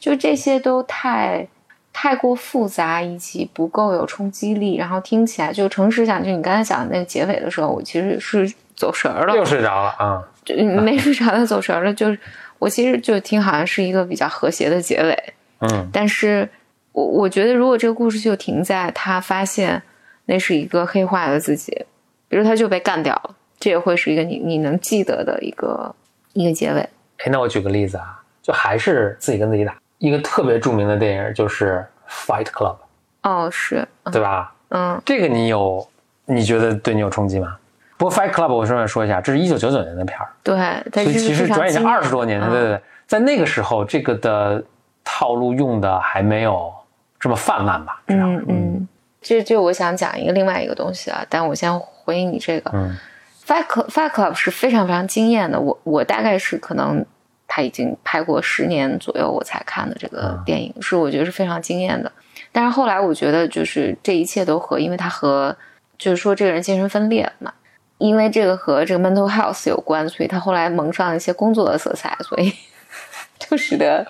[0.00, 1.46] 就这些都太
[1.92, 4.76] 太过复杂，以及不够有冲击力。
[4.76, 10.22] 然后听起来就诚实讲，就你刚才讲的那个结尾的时候，我其实是走神儿了，又睡着了啊？
[10.44, 11.94] 就没睡着的走神儿了。
[11.94, 12.18] 就是
[12.58, 16.48] 我其实就听好像是一个比较和谐的结尾，嗯，但是
[16.94, 19.82] 我我觉得如果这个故事就停在他发现
[20.24, 21.84] 那是一个黑化的自己，
[22.28, 25.94] 比如他就被干掉了，这也会是一个你你能记得的一个
[26.32, 26.80] 一个结尾。
[27.18, 29.76] 哎，那我举个例子啊，就还是自己跟自己打。
[29.98, 32.76] 一个特别著名的电影就是《Fight Club》，
[33.22, 34.54] 哦，是，嗯对吧？
[34.68, 35.86] 嗯这个你有，
[36.26, 37.56] 你觉得对你有冲击吗？
[37.96, 40.56] 不过《Fight Club》我顺便说一下，这是一九九九年的片儿，对，
[40.92, 44.62] 但所以是其实转眼间二十多年，嗯对对对，在那个时候，这个的
[45.04, 46.74] 套路用的还没有
[47.24, 48.02] 这么泛滥吧？
[48.06, 48.88] 至少嗯嗯，
[49.22, 52.70] 这就我想讲一个另外一个东西啊，但我先回应你这个。
[52.74, 52.94] 嗯
[53.46, 57.04] Fight Club Fight Club 是非常非常惊艳的，我我大概是可能
[57.46, 62.10] 他已经拍过十年左右我才看的这个嗯电影，是我觉得是非常惊艳的。
[62.52, 65.54] 但是后来我觉得就是这一切都和，因为他和
[65.98, 67.52] 就是说这个人精神分裂嘛，
[67.98, 72.50] 因为这个和这个 mental health 有关，所以他后来蒙上了一些工作的色彩，所以
[73.38, 74.06] 就使得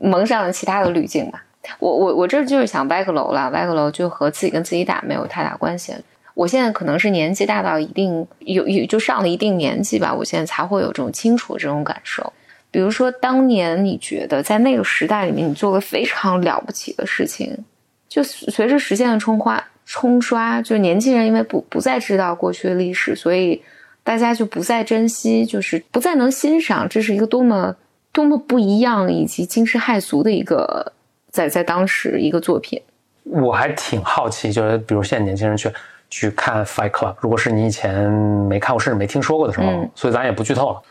[0.00, 1.44] 蒙上了其他的滤镜吧。
[1.78, 5.94] 我我我这就是想歪个楼了，歪个楼就和自己跟自己打没有太大关系。
[6.34, 12.32] 我现在可能是年纪大到一定有有就上了一定年纪吧，我现在才会有这种清楚的这种感受。
[12.70, 17.64] 比如说，当年你觉得在那个时代里面，你做了非常了不起的事情，
[18.08, 23.60] 就随着时间的冲刷冲刷，就年轻人因为不不再知道过去的历史，所以
[24.04, 27.74] 大家就不再珍惜，就是不再能欣赏这是一个多么
[28.12, 30.92] 多么不一样以及惊世骇俗的一个
[31.30, 32.80] 在在当时一个作品。
[33.24, 35.70] 我还挺好奇，就是比如现在年轻人去
[36.08, 40.82] 去看《Fight Club》，如果是你以前没看过甚至没听说过的时候，嗯所以咱也不剧透了。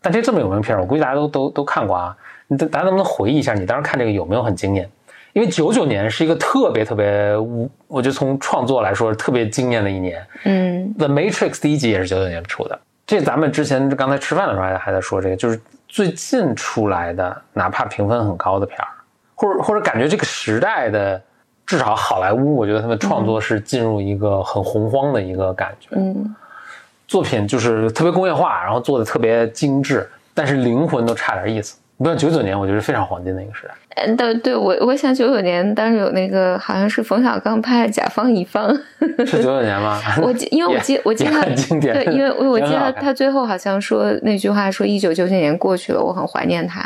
[0.00, 2.16] 但这这么有名的片儿，我估计大家都都都看过啊。
[2.48, 4.88] 你大家能不能回忆一下，你当时看这个有没有很惊艳？
[5.32, 10.26] 因为九九年是一个特别特别，我我觉得从创作来说特别惊艳的一年。
[10.44, 18.88] 嗯《The Matrix》第一集也是九九年出的，这咱们之前刚才吃饭的时候还还在说这个，就是最近出来的，哪怕评分很高的片儿，
[19.36, 21.22] 或者或者感觉这个时代的，
[21.64, 25.90] 至少好莱坞，我觉得他们创作是进入一个很洪荒的一个感觉。
[25.94, 26.34] 嗯
[27.08, 31.78] 作品就是特别工业化，然后做的特别精致，但是灵魂都差点意思。
[31.98, 33.74] 你像九九年，我觉得非常黄金的一个时代。
[33.94, 38.68] 嗯，对对，我我想九九年当时有那个好像是冯小刚拍的《甲方乙方》，
[39.24, 40.00] 是九九年吗？
[40.20, 46.84] 我记，因为我记我记得他很经典对，因为我我记得他最后好像说那句话说一九九九年过去了，我很怀念他，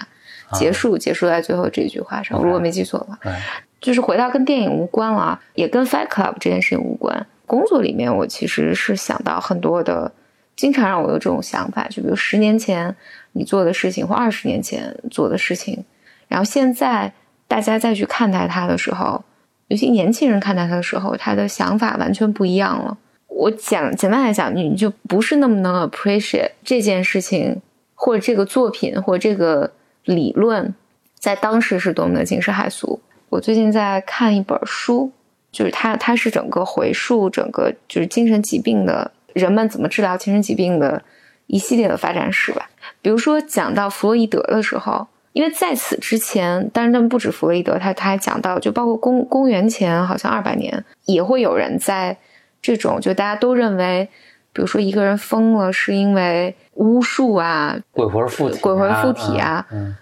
[0.55, 3.41] 结束结束在最后这句话上如果没记错的话，哎
[3.81, 7.27] 就是回到跟电影无关了啊，也跟 Fight Club 这件事情无关。
[7.47, 10.13] 工作里面，我其实是想到很多的，
[10.55, 12.95] 经常让我有这种想法，就比如十年前
[13.33, 15.83] 你做的事情，或二十年前做的事情，
[16.29, 17.11] 然后现在
[17.49, 19.25] 大家再去看待它的时候，
[19.69, 22.99] 尤其年轻人看待它的时候，他的想法完全不一样了。
[23.29, 27.63] 我讲简单来讲，你就不是那么能 appreciate 这件事情，
[27.95, 29.73] 或者这个作品，或者这个
[30.15, 30.75] 理论，
[31.19, 33.01] 在当时是多么的惊世骇俗。
[33.29, 35.13] 我最近在看一本书，
[35.53, 41.03] 就是它它是整个回溯整个就是精神疾病的人们怎么治疗精神疾病的
[41.47, 42.69] 一系列的发展史吧。
[43.01, 52.19] 比如说讲到弗洛伊德的时候，因为在此之前，当然，但不止弗洛伊德，他他还讲到，就包括公公元前好像二百年，也会有人在
[52.61, 54.09] 这种就大家都认为，
[54.53, 59.95] 比如说一个人疯了是因为巫术啊、鬼魂附体啊，鬼魂附体啊嗯，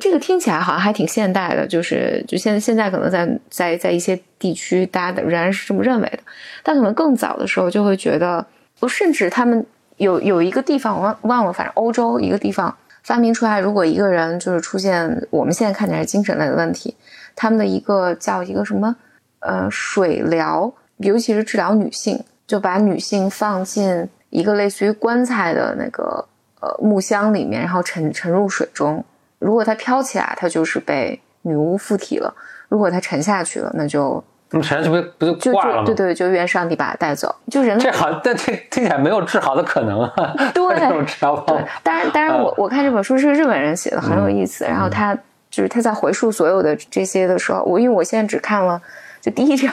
[0.00, 6.18] 这个听起来好像还挺现代的，就是就现在现在可能在在在一些地区，大家的仍然是这么认为的，
[6.62, 8.46] 但可能更早的时候就会觉得，
[8.80, 16.94] 我甚至他们有有一个地方我忘忘了，反正欧洲一个地方发明出来，如果一个人就是出现我们现在看起来精神类的问题，
[17.34, 18.94] 他们的一个叫一个什么
[19.40, 26.26] 呃水疗，尤其是治疗女性，就把女性放进一个类似于棺材的那个
[26.58, 29.04] 呃木箱里面，然后沉沉入水中。
[29.38, 32.34] 如果它飘起来，它就是被女巫附体了；
[32.68, 35.84] 如果它沉下去了，那就那么沉下去不不就就挂了吗？
[35.86, 37.32] 就对对，就愿上帝把它带走。
[37.48, 40.12] 就人类这好，但这听起来没有治好的可能啊。
[40.52, 44.64] 对 这种治疗方法，当然，当然我，我看这本书是日本人写的，很有意思。
[44.64, 45.16] 然后他
[45.48, 48.82] 就是他在回述所有的这些的时候，我因为我现在只看了
[49.20, 49.72] 就第一章，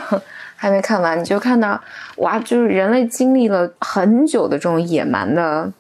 [0.58, 1.80] 还没看完，你就看到
[2.18, 5.72] 哇，就是人类经历了很久的这种野蛮的，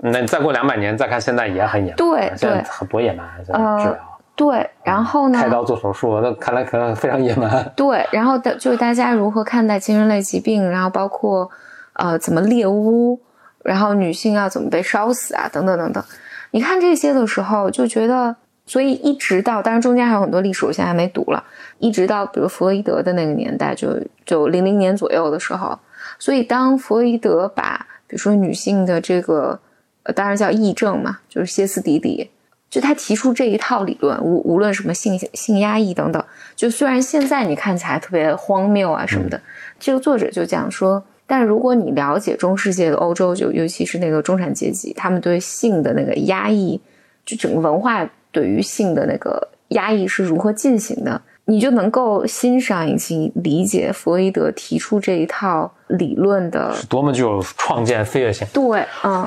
[0.00, 1.96] 那你再过两百年再看，现在也很野蛮。
[1.96, 3.96] 对现在对很多野蛮，治疗。
[4.36, 7.50] 对，然后呢，开刀做手术，那看来可能非常野蛮。
[7.74, 11.50] 对，然后的就是大家如何看待精神类疾病，然后包括
[11.94, 13.18] 呃怎么猎巫，
[13.64, 16.04] 然后女性要怎么被烧死啊，等等等等。
[16.50, 21.42] 你看这些的时候，就觉得，所以一直到，当然中间还有很多历史，我现在还没读了，
[21.78, 25.78] 一直到比如弗洛伊德的那个年代，就就零零年左右的时候，
[26.18, 29.58] 所以当弗洛伊德把比如说女性的这个，
[30.02, 32.30] 呃，当然叫癔症嘛，就是歇斯底里。
[32.68, 36.22] 就他提出这一套理论，无无论什么性性压抑等等，
[36.56, 39.40] 就虽然现在你看起来特别荒谬啊什么的，
[39.78, 46.78] 这个作者就讲说，但如果你了解中世纪的欧洲，就尤其是那个中产阶级，他们对性的那个压抑，
[47.24, 56.86] 就整个文化对于性的那个压抑是如何进行的，你就能够欣赏以及理解弗洛伊德提出这一套理论的是。
[56.86, 58.46] 多么具有创建飞跃性。
[58.52, 59.26] 对，嗯，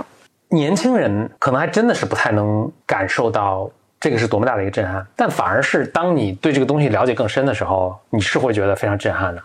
[0.49, 3.67] 年轻人可能还真的是不太能感受到
[3.99, 9.41] 这个是多么大的一个震撼，但反而是当你对这个东西了解更深的时候，你是会觉得非常震撼的。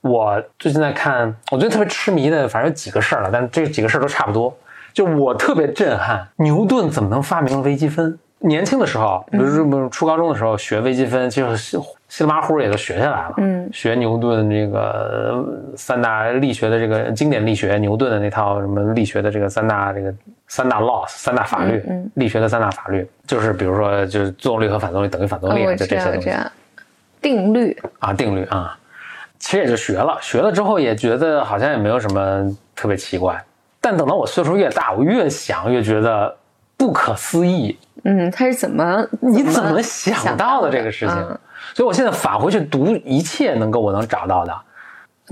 [0.00, 4.52] 我最近在看，我最近特别痴迷的，反正有几个事儿了，但这几个事儿都差不多。
[4.92, 8.18] 就我特别震撼，牛顿怎么能发明微积分？
[8.38, 13.34] 年轻的时候，比如说初高中的时候学微积分，就是稀稀里马虎也就学下来了。
[13.38, 13.68] 嗯。
[13.72, 20.14] 学牛顿这个呃三大力学的这个经典力学，牛顿的那套什么力学的这个三大这个
[20.48, 22.10] 三大 laws 三大法律，嗯嗯。
[22.14, 26.30] 力学的三大法律，就是比如说就是作用力和反作用力等于反作用力，哦就这些东西。
[27.20, 28.78] 定律，啊，定律啊。
[29.38, 33.42] 其实也就学了，学了之后也觉得好像也没有什么特别奇怪，
[33.80, 36.36] 但等到我岁数越大，我越想越觉得
[36.76, 37.76] 不可思议。
[38.06, 41.16] 嗯，他是怎么你怎么想到的这个事情？
[41.16, 41.38] 嗯
[41.74, 44.56] 所以我现在返回去读一切能够我能找到的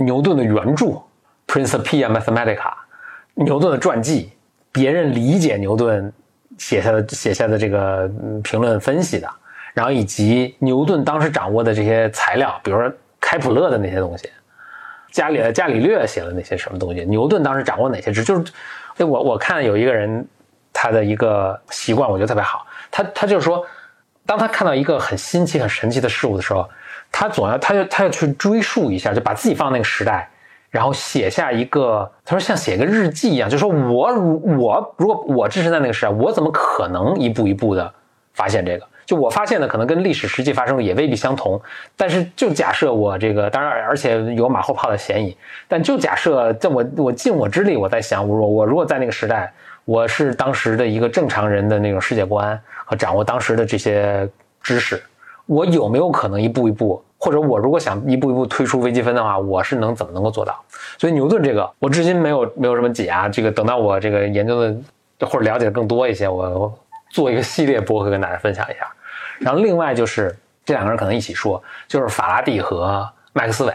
[0.02, 0.86] 牛顿的原著
[1.46, 2.56] 《Principia Mathematica》，
[3.34, 4.32] 牛顿的传记，
[4.72, 6.12] 别人理解牛顿
[6.58, 9.28] 写下的写下的这个嗯评论分析的，
[9.72, 14.28] 然后以及牛顿当时掌握的这些材料，比如说开普勒的那些东西，
[15.12, 18.24] 伽利伽利略写的那些什么东西，牛顿当时掌握哪些知识？
[18.24, 18.52] 就是，
[18.98, 20.26] 哎，我我看有一个人
[20.74, 23.64] 他的一个习惯，我觉得特别好，他他就是说，
[24.26, 26.68] 当他看到一个很新奇、很神奇的事物的时候，
[27.10, 30.28] 他总要他就他要去追溯一下，就把自己放那个时代，
[30.68, 37.94] 然后写下一个，他说像写个日记一样，就说我如我如果我置身在那个时代，我怎么可能一步一步的
[38.34, 38.86] 发现这个？
[39.06, 41.60] 就我发现的可能跟历史实际发生的也未必相同，
[41.94, 45.36] 但是就假设我这个，当然而且有马后炮的嫌疑，
[45.68, 49.52] 但就假设在我我尽我之力，我在想，我我如果在那个时代，
[49.84, 54.28] 我是当时的一个正常人的那种世界观和掌握当时的这些
[54.62, 55.02] 知识，
[55.46, 60.58] 我有没有可能一步一步，或者我如果想一步一步推出微积分的话，我是能怎么能够做到？
[60.98, 63.28] 所以牛顿这个，我至今没有没有什么解啊。
[63.28, 64.60] 这个等到我这个研究
[65.18, 66.72] 的或者了解的更多一些，我
[67.10, 68.86] 做一个系列播客跟大家分享一下。
[69.40, 73.74] 然后另外就是这两个人可能一起说，就是法拉第和麦克斯韦，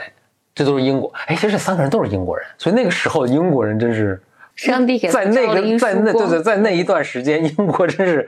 [0.55, 1.12] 这都是英国。
[1.28, 4.20] 哎，其实这三个人都是英国人，所以那个时候英国人真是
[4.68, 8.28] 上帝给在那个在那对对在那一段时间，英国真是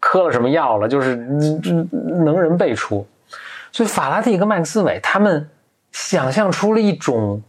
[0.00, 1.14] 磕了什么药了，就是
[2.24, 3.06] 能人辈出。
[3.70, 5.48] 所以法拉第跟麦克斯韦他们
[5.92, 7.42] 想象出了一种，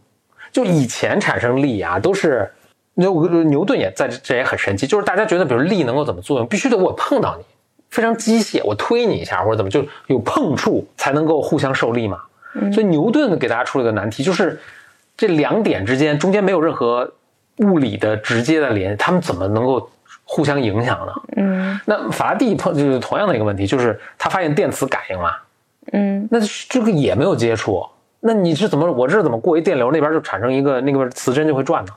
[0.52, 2.50] 就以前产生力啊，都是
[2.94, 7.44] 牛牛顿也在这也很神奇，就是大家觉得比如力能够怎么作用，必须得我碰到你。
[7.90, 12.20] 非常机械，我推你一下或者怎么，就有碰触才能够互相受力嘛。
[12.70, 14.60] 所以牛顿给大家出了个难题，就是
[15.16, 17.10] 这两点之间中间没有任何
[17.58, 19.90] 物理的直接的联，他们怎么能够
[20.24, 21.12] 互相影响呢？
[21.36, 25.34] 嗯，那法拉第碰就是同样的一个问题，就是他发现电磁感应嘛。
[25.92, 26.38] 嗯，那
[26.68, 27.84] 这个也没有接触，
[28.20, 31.92] 那你是怎么我这怎么过一电流那边就产生一个那个磁针就会转呢？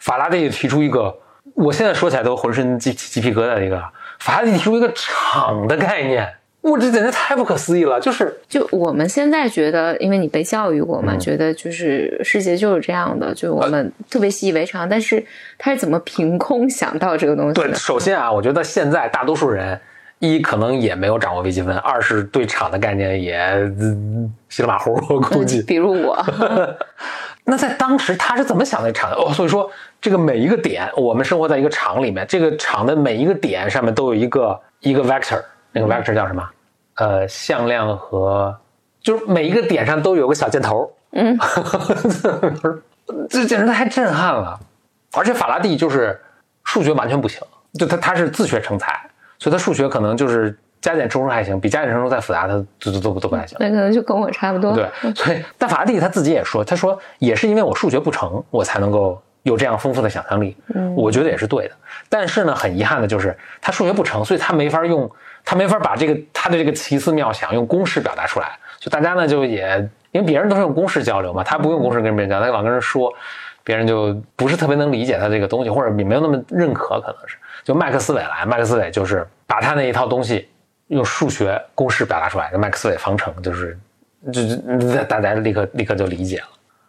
[0.00, 1.14] 法拉第提出一个，
[1.54, 3.82] 我现在说起来都浑身鸡鸡皮疙瘩的一个。
[4.18, 6.28] 法拉第提出一个场的概念，
[6.62, 7.98] 我这简直太不可思议了。
[8.00, 14.88] 就是，就我们现在觉得，因为你被教育过嘛，觉得就是世界就是这样的，就我们特别习以为常。
[14.88, 15.24] 但是
[15.58, 17.54] 他是怎么凭空想到这个东西？
[17.54, 19.80] 对，首先啊，我觉得现在大多数人
[20.18, 23.38] 一可能也没有掌握微积分，二是对场的概念也
[24.48, 25.62] 稀里马虎，我估计。
[25.62, 26.22] 比如我。
[27.44, 29.16] 那在当时他是怎么想的场的？
[29.16, 29.68] 哦，所以说
[30.00, 35.42] 这个每一个点，我们生活在一个场里面，这个场的每一个点上面都有一个一个 vector，
[35.72, 36.48] 那个 vector 叫什么？
[36.96, 38.56] 呃，向量和
[39.00, 40.90] 就是每一个点上都有个小箭头。
[41.12, 41.36] 嗯，
[43.28, 44.58] 这简直太震撼了！
[45.12, 46.20] 而且法拉第就是
[46.64, 47.40] 数学完全不行，
[47.74, 49.00] 就他他是自学成才，
[49.38, 50.56] 所以他数学可能就是。
[50.82, 53.54] 加减乘除还行，比加减乘除再复杂，他都都都都不太行。
[53.60, 54.72] 那可能就跟我差不多。
[54.72, 60.56] 对，所以但法拉第他自己也说，他说也是因为我数学不成，我才能够有这样丰富的想象力。
[60.74, 61.74] 嗯，我觉得也是对的。
[62.08, 65.10] 但是呢，很遗憾的就是他数学不成，所以他没法用，
[65.44, 68.58] 他没法把这个他的这个奇思妙想用公式表达出来。
[68.78, 73.12] 就大家呢就也因为别人都是用公式交流嘛，他不用公式跟别人讲，他老跟人说，
[73.62, 77.36] 别人就不是特别能理解他这个东西，或者也没有那么认可，可能是。
[77.64, 80.48] 就麦克斯韦来，麦克斯韦就是把他那一套东西。
[80.90, 83.78] 用数学公式表达出来的麦克斯韦方程，就是，
[84.32, 86.48] 就大家立刻立刻就理解了。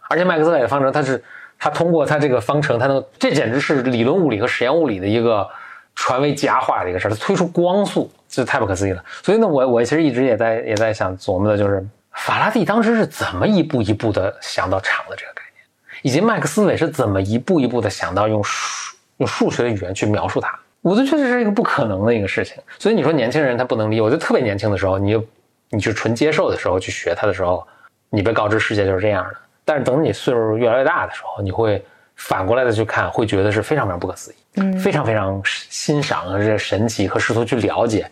[0.09, 1.23] 而且麦克斯韦的方程，它是
[1.59, 5.47] 它通过它这个方程，它能，这简直是理论物理和实验物理的一个
[5.95, 7.11] 传为佳话的一个事儿。
[7.11, 9.03] 它推出光速，这太不可思议了。
[9.23, 15.63] 所以呢，我我其实一直也在也在想琢磨的，就是法拉第当时是怎么一步一步的想到场的这个概念，
[16.03, 20.57] 以及麦克斯韦是怎么一步一步的想到用数用数学的语言去描述它。
[20.81, 25.23] 我觉得确实是一个不可能的一个事情，所以你说年轻人他不能理解，我觉得特别年轻的时候，你就
[25.69, 27.65] 你去纯接受的时候去学他的时候，
[28.09, 29.35] 你被告知世界就是这样的。
[29.63, 31.85] 但是等你岁数越来越大的时候，你会
[32.27, 38.09] 反过来的去看，会觉得是非常非常不可思议，嗯，非常非常欣赏这神奇和试图去了解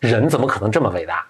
[0.00, 1.24] 人怎么可能这么伟大。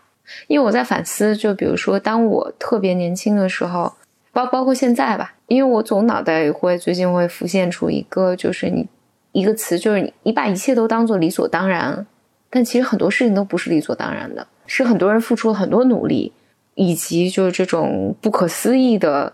[0.47, 3.93] 因为我在反思，就比如说当我特别年轻的时候，
[4.33, 8.89] 包包括现在吧，因为我总脑袋里会最近会浮现出一个，就是你。
[9.33, 12.07] 一个词就是你把一切都当做理所当然，
[12.49, 16.33] 但其实很多事情都不是理所当然的，是很多人付出了很多努力，
[16.75, 19.31] 以及就是这种不可思议的，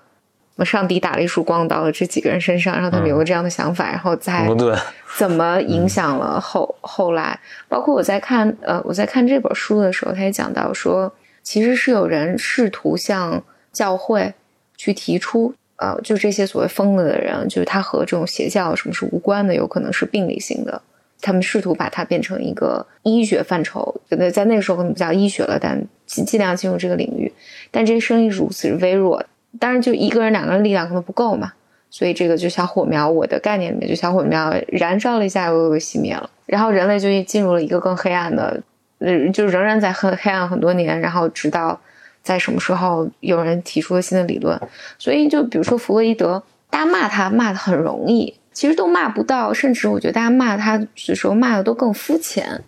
[0.65, 4.49] 上帝打了一束光到了这几个人身上，让他们有了这样的想法，然后再
[5.19, 7.39] 怎么影响了后后来，
[7.69, 13.43] 包括我在看呃我在看这本书的时候，他也讲到说，其实是有人试图向
[13.73, 14.35] 教会
[14.77, 15.55] 去提出。
[15.77, 20.81] 呃，就这些所谓疯了的人，就是他和这种邪教什么是无关的，有可能是病理性的。
[21.21, 27.33] 他们试图把它变成一个医学范畴，在在那个时候可能不叫医学了，但尽尽量进入这个领域。
[27.73, 29.25] 但这些声音如此微弱，
[29.59, 31.53] 当然就一个人、两个人力量可能不够嘛。
[31.91, 36.29] 所以这个就小火苗，我的概念里面就小火苗燃烧了一下，又熄灭了。
[36.47, 38.63] 然后人类就进入了一个更黑暗的，
[38.99, 41.81] 呃，就仍然在很黑暗很多年，然后直到。
[42.25, 44.57] 在什么时候有人提出了新的理论？
[44.97, 46.41] 所以就比如说弗洛伊德，
[46.71, 52.63] 大家骂他骂的很容易，其实都骂不到，甚至我觉得大家骂他的时候骂的都更肤浅。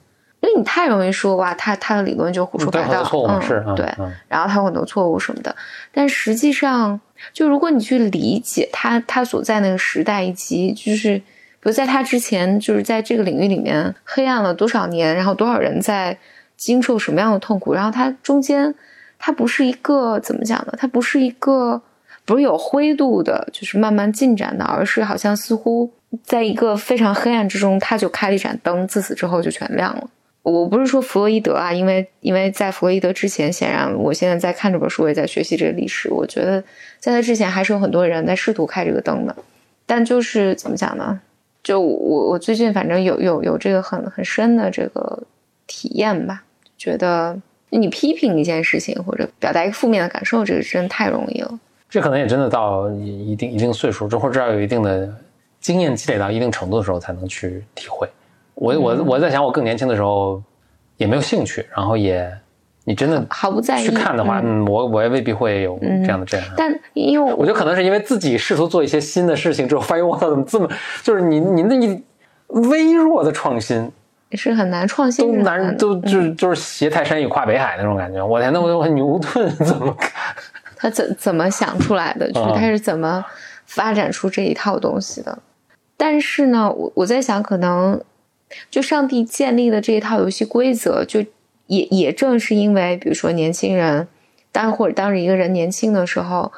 [0.45, 5.57] 因为你太容易说哇，他他的理论就胡说八道，嗯是，嗯对，嗯然后他有很多错误什么的，
[5.91, 7.01] 但实际上，
[7.33, 11.25] 就如果你去理解他他所在那个时代，以及就是比
[11.63, 16.19] 如在他之前，就是在这个领域里面黑暗了多少年，然后多少人在
[16.59, 18.75] 经受什么样的痛苦，然后他中间
[19.19, 20.75] 他不是一个怎么讲呢？
[20.77, 21.81] 他不是一个
[22.27, 25.91] 不是有灰度的，就是慢慢进展的，而是好像似乎
[26.23, 30.09] 在一个非常黑暗之中，他就开了一盏灯，自此之后就全亮了。
[30.45, 36.11] 我不是说弗洛伊德啊，因为因为在弗洛伊德之前，显然我现在在看这本书，也在学习这个历史。
[36.13, 36.63] 我觉得
[37.01, 39.35] 在他之前还是有很多人在试图开这个灯的，
[39.87, 41.19] 但就是怎么讲呢？
[41.63, 45.23] 就我我最近反正有有有这个很很深的这个
[45.67, 46.45] 体验吧，
[46.77, 47.41] 觉得
[47.71, 51.59] 你批评一件事情或者表达一个负面的感受，这个真的太容易了。
[51.89, 55.11] 这可能也真的到一定一定岁数，或者至少有一定的
[55.59, 58.07] 经验积累到一定程度的时候，才能去体会。
[58.55, 60.43] 我我我在想，我更年轻的时候
[60.97, 62.31] 也没有兴趣，然后也
[62.85, 66.53] 你真的毫不在意去看的话，嗯嗯，我我也未必会有这样的震撼。
[66.57, 70.69] 但因为我觉得可能是因为自己试图做一些新的事情之后，发现我操，怎么这么
[71.03, 72.03] 就是你你那一
[72.49, 73.91] 微弱的创新
[74.33, 78.25] 是很难创新都难都就是就是携泰山与跨北海那种感觉。
[78.25, 80.11] 我天，那我我牛顿 怎么看？
[80.77, 82.31] 他怎怎么想出来的？
[82.33, 83.25] 就是啊他是怎么
[83.65, 85.39] 发展出这一套东西的？
[85.97, 87.99] 但是呢，我我在想，可能
[88.71, 91.25] 就上帝建立的这一套游戏规则，就
[91.67, 94.07] 也也正是因为，比如说年轻人，
[94.53, 96.53] 当或者当时一个人年轻的时候，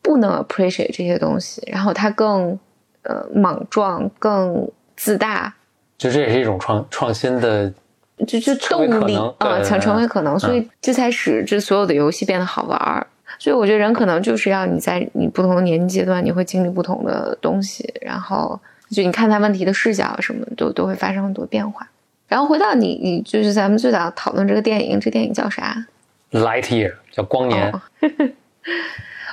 [0.00, 2.58] 不能 appreciate 这些东西，然后他更
[3.02, 5.54] 呃莽撞、更自大，
[5.98, 7.72] 就这也是一种创创新的，
[8.26, 13.06] 就就动力啊，想成为可能，所以嗯这才使这所有的游戏变得好玩儿。
[13.38, 18.60] 所以我觉得人可能就是要你在你不同的年龄阶段，你会经历不同的东西，然后
[18.92, 21.88] 就你看待问题的视角什么都都会发生很多变化。
[22.28, 25.86] 然后回到你，你就是咱们最早讨论这个电影，这电影叫啥
[26.30, 27.80] ？light year 叫光年，哦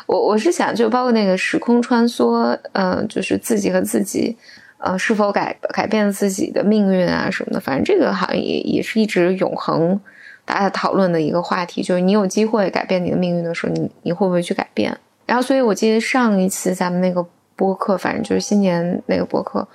[0.05, 4.35] 我我是想，就包括那个时空穿梭，呃，就是自己和自己，
[4.79, 9.97] 呃，是否改改变自己的命运啊什么的，反正这个好像也也是一直永恒
[10.43, 14.97] 大家讨论的一个话题，就是你有机会改变你的命运的时候，你你会不会去改变？
[15.25, 17.25] 然后，所以我记得上一次咱们那个
[17.59, 19.67] 播客，反正就是新年那个播客，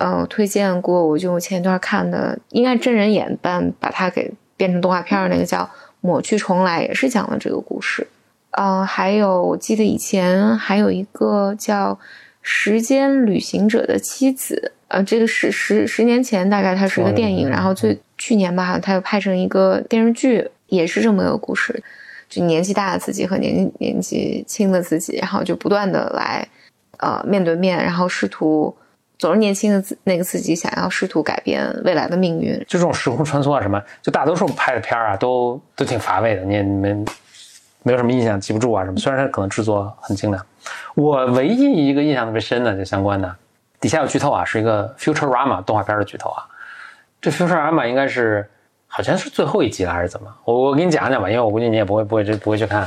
[0.00, 5.58] 呃，我推荐过，我就前一段看的，应该真人演版把它给变成动画片儿那个叫
[6.00, 8.04] 《抹去重来》，也是讲了这个故事。
[8.50, 11.92] 呃，还有我记得以前还有一个叫
[12.42, 21.82] 《时间旅行者的妻子》，呃，这个是十十年前大概它是一个电影，嗯然后最去年吧，好像它又拍成一个电视剧，也是这么一个故事，
[22.28, 26.46] 就年纪大的自己和年纪年纪轻的自己，然后就不断的来
[26.98, 28.76] 呃面对面，然后试图
[29.18, 37.04] 总是年轻的那个自己想要试图改变未来的命运，就这种时空穿梭啊什么，就大多数拍的片儿啊都都挺乏味的，你也你们
[37.82, 38.96] 没有什么印象，记不住啊什么。
[38.98, 40.44] 虽然它可能制作很精良，
[40.94, 43.36] 我唯一一个印象特别深的就相关的，
[43.80, 46.44] 底下有剧透啊，是一个 Futurama 动画片的剧透啊。
[47.20, 48.48] 这 Futurama 应该是
[48.86, 50.34] 好像是最后一集了还是怎么？
[50.44, 52.86] 我我给你讲讲吧，因为我估计你也不会不会不会去看。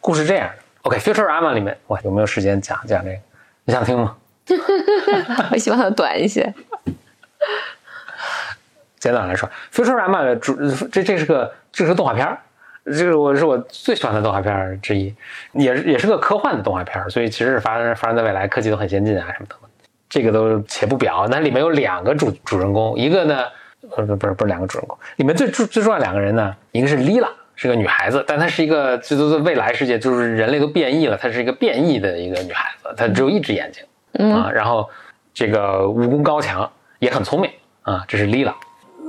[0.00, 0.48] 故事这样
[0.88, 3.16] ，OK，Futurama、里面哇有没有时间讲讲这个？
[3.64, 4.16] 你想听吗？
[5.52, 6.52] 我希望它短一些。
[8.98, 10.56] 简短来说，Futurama 的主
[10.90, 12.38] 这这是个这是个动画片儿，
[12.86, 15.14] 这个我是我最喜欢的动画片儿之一，
[15.52, 19.54] 也是也是个科幻的动画片儿，所以其实是发生发生在未来，科技都很先进啊什么的。
[20.08, 23.44] 这个都且不表，那里面有两个主主人公，一个呢，
[23.94, 27.28] 呃不不是不是两个主人公，里面最最最重要两个人呢，一个是 Lila，
[27.60, 34.88] 是个女孩子，但她是一个这都是未来世界，就是人类都变异了，她是一个变异的一个女孩子，她只有一只眼睛啊，然后
[35.34, 37.50] 这个武功高强，也很聪明
[37.82, 38.54] 啊，这是 Lila。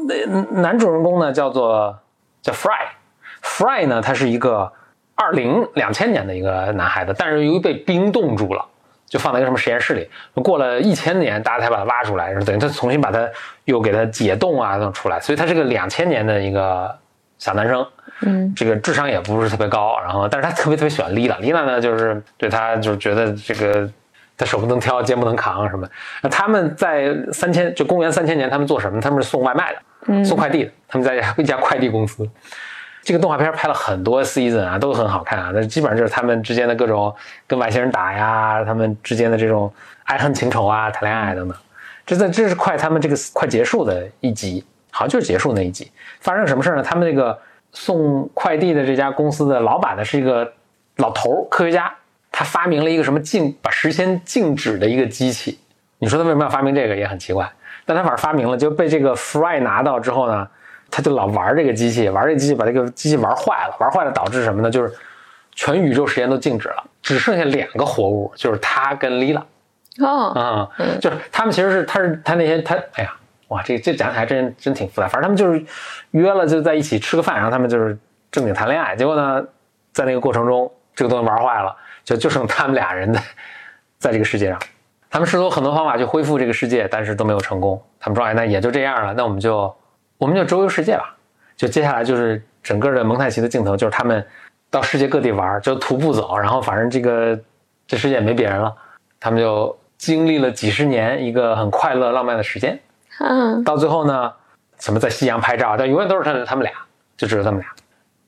[0.07, 1.95] 那男主人公呢叫做
[2.41, 4.71] 叫 Fry，Fry 呢他是一个
[5.13, 8.65] 二零两千年的一个男孩子，但是由于被冰冻住了，
[9.05, 10.09] 就放在一个什么实验室里，
[10.41, 13.29] 过了一千年，大家才把他挖出来，然后等于他重新把他
[13.65, 16.97] 又给他解冻啊弄出来，所以他是个两千年的一个
[17.37, 17.85] 小男生，
[18.21, 23.89] 嗯这个智商也不是特别高，然后但是他特别特别喜欢 Lila，Lila 呢就是对他就是觉得这个
[24.37, 25.87] 他手不能挑，肩不能扛什么。
[26.21, 28.99] 那他们在三千就公元三千年，他们做什么？
[29.01, 30.71] 他们是送外卖的，送快递的。
[30.87, 32.29] 他们在一家快递公司。
[33.01, 35.51] 这个动画片拍了很多 season 啊，都很好看啊。
[35.53, 37.13] 那基本上就是他们之间的各种
[37.47, 39.71] 跟外星人打呀，他们之间的这种
[40.03, 41.57] 爱恨情仇啊，谈恋爱等等。
[42.05, 45.89] 这在这是快他们这个快结束的一集，好像就是结束那一集。
[46.19, 46.83] 发生什么事呢？
[46.83, 47.37] 他们那个
[47.71, 50.53] 送快递的这家公司的老板呢是一个
[50.97, 51.93] 老头儿科学家，
[52.31, 55.59] 他发明了一个什么静把时间静止的一个机器。
[55.99, 57.51] 你说他为什么要发明这个也很奇怪，
[57.85, 60.47] 但他反正发明了，就被这个 Fry 拿到之后呢，
[60.89, 64.71] 他就老玩这个机器，玩这个机器把这个机器玩坏了，玩坏了导致什么呢？
[64.71, 64.93] 就是
[65.53, 69.43] 全宇宙时间都静止了，只剩下两个活物，就是他跟 Lila。
[69.99, 73.13] 哦，啊、嗯就是他们其实是他是他那天他哎呀
[73.49, 75.63] 哇这这讲起来真真挺复杂，反正他们就是
[76.11, 77.95] 约了就在一起吃个饭，然后他们就是
[78.31, 79.43] 正经谈恋爱，结果呢
[79.91, 83.21] 在那个过程中这个东西玩坏了，就就剩他们俩人在
[83.97, 84.59] 在这个世界上，
[85.09, 87.81] 他们试图很多方法去恢复这个世界，但是都没有成功。
[87.99, 89.75] 他们说哎那也就这样了，那我们就
[90.17, 91.15] 我们就周游世界吧。
[91.57, 94.25] 就接下来就是整个的蒙太奇的镜头，就是他们
[94.69, 97.37] 到世界各地玩，就徒步走，然后反正这个
[97.87, 98.73] 这世界没别人了。
[99.19, 102.79] 他们就经历了几十年一个很快乐浪漫的时间，
[103.19, 104.33] 嗯到最后呢，
[104.79, 106.73] 什么在夕阳拍照，但永远都是他们他们俩，
[107.17, 107.69] 就只有他们俩。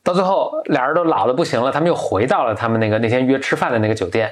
[0.03, 4.31] 到最后，俩人都老的不行了，他们又回到了他们那个那天约吃饭的那个酒店。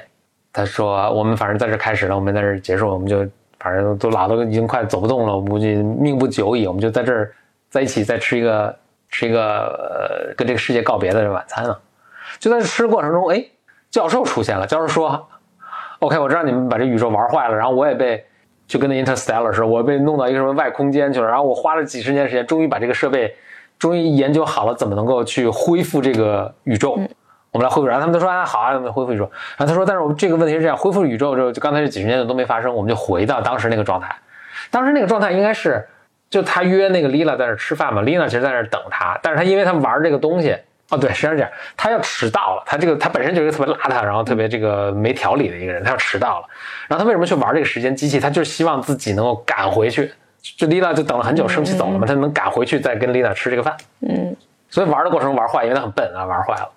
[0.52, 3.24] 他说：“我们反正在这开始了，我们在这结束，我们就
[3.60, 7.32] 反正都老的已经快走不动了，我估计命不久矣，我们就在这儿
[7.68, 8.76] 在一起再吃一个
[9.10, 11.78] 吃一个呃跟这个世界告别的晚餐啊。”
[12.40, 13.44] 就在这吃过程中，哎，
[13.90, 14.66] 教授出现了。
[14.66, 15.28] 教授说
[16.00, 18.26] ：“OK，我知道你们把这宇宙玩坏了，然后我也被
[18.70, 23.34] 就跟那 Interstellar 似的，我被弄到一个什么外空间去了，然后我花了几十年时间，终于把这个设备，
[23.80, 26.92] 终于研究好了怎么能够去恢复这个宇宙。
[27.50, 29.24] 我们来恢复，然后他们都说啊好啊，我们恢复宇宙。
[29.56, 34.14] 然后他说，但是我们这个问题是这样，恢复宇宙之后，就刚才这几十年都没发生，我们就回到当时那个状态。
[34.70, 35.84] 当时那个状态应该是，
[36.30, 40.56] 就他约那个 Lila 在那吃饭嘛，，Lila 其实在那等他，但是他因为他玩这个东西，
[40.90, 46.46] 哦对，实际上是这样，他要迟到了，他这个他本身就是一个特别邋遢，然后特别这个没条理的一个人，他要迟到了。
[46.88, 48.20] 然后他为什么去玩这个时间机器？
[48.20, 50.12] 他就是希望自己能够赶回去。
[50.56, 53.76] 就丽娜就等了很久，生气走了嘛，他能赶回去再跟丽娜吃这个饭。
[54.00, 54.34] 嗯
[54.70, 56.70] 所以玩的过程中玩坏，因为他很笨啊，玩坏了。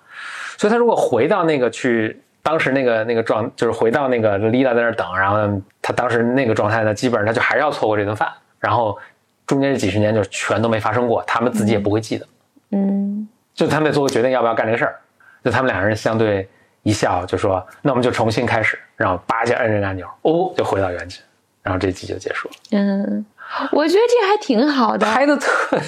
[0.58, 8.98] 所以他如果回到那个去当时那个那个状，就是回到那个丽娜在那儿等，然后他当时那个状态呢，基本上他就还是要错过这顿饭，然后
[9.46, 12.28] 中间这几十年就全都没发生过，他们自己也不会记得，嗯
[13.54, 14.96] 就他们得做个决定要不要干这个事儿。
[15.44, 16.48] 就他们两个人相对
[16.82, 21.20] 一笑，就说那我们就重新开始，然后叭一下摁这个按钮，哦，就回到原点，
[21.62, 22.54] 然后这集就结束了。
[22.72, 23.26] 嗯，
[23.70, 25.06] 我觉得这还挺好的。
[25.06, 25.78] 拍的特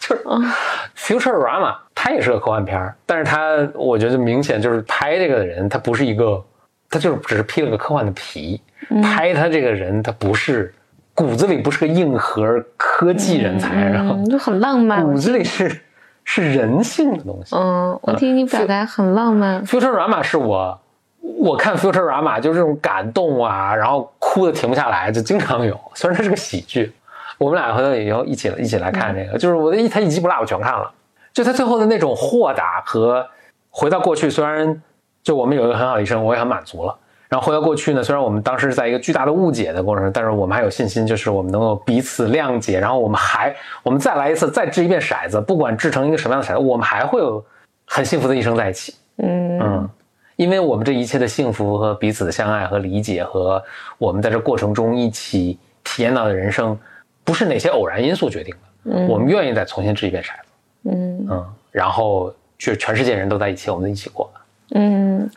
[0.00, 0.50] 就是嗯
[0.96, 6.42] Futurama，它也是个科幻片儿，但是它我觉得明显就是拍这个的人，他不是一个，
[6.88, 8.60] 他就是只是披了个科幻的皮，
[9.02, 10.74] 拍他这个人他不是
[11.14, 15.04] 骨子里不是个硬核科技人才，然后嗯，就很浪漫。
[15.04, 15.80] 骨子里是
[16.24, 17.54] 是人性的东西。
[17.56, 19.64] 嗯，我听你表达很浪漫。
[19.66, 20.80] Future Rama 是我
[21.20, 25.78] 我看 Future Rama 就是这种感动啊，然后哭的停不下来，就经常有。
[25.94, 26.92] 虽然它是个喜剧，
[27.38, 30.90] 我们俩回头以后一起一起来看这个，就是我的一他一集不落我全看了。
[31.32, 33.26] 就他最后的那种豁达和
[33.70, 34.82] 回到过去，虽然
[35.22, 36.94] 就我们有一个很好的一生，我也很满足了。
[37.32, 47.42] 然后回到过去呢，虽然我们当时是在一个巨大的误解的过程中，但是我们还有信心，就是我们能够彼此谅解，然后我们还我们再来一次，再掷一遍骰子，不管掷成一个什么样的骰子，我们还会有
[47.86, 48.94] 很幸福的一生在一起。
[49.16, 49.90] 嗯嗯，
[50.36, 53.64] 因为我们这一切的幸福和彼此的相爱和理解，和
[53.96, 56.78] 我们在这过程中一起体验到的人生，
[57.24, 58.92] 不是哪些偶然因素决定的。
[58.94, 64.30] 嗯我们愿意再重新掷一遍骰子，嗯嗯，然后就全世界人都在一起，我们一起过。
[64.74, 65.30] 嗯，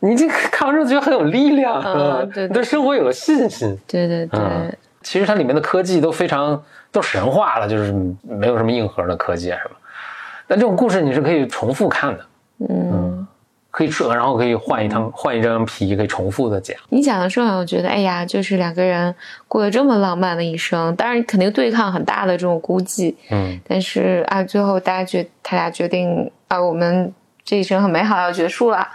[0.00, 3.76] 你这个看完之后觉得很有力量，嗯对对生活有了信心。
[3.86, 9.76] 对对对，嗯其实它里面的科技都非常都神话了，就是没有什么硬核的科技啊什么。
[10.46, 12.26] 但这种故事你是可以重复看的，
[12.68, 13.26] 嗯。
[13.70, 16.76] 可以撤，然后可以换一张换一张皮，可以重复的讲。
[16.88, 19.14] 你讲的时候，我觉得，哎呀，就是两个人
[19.46, 27.12] 过了这么浪漫的一生，当然肯定对抗很大的这种孤寂，嗯但是啊，最后大家决他俩决定啊，我们
[27.48, 28.86] 这一生很美好要结束了，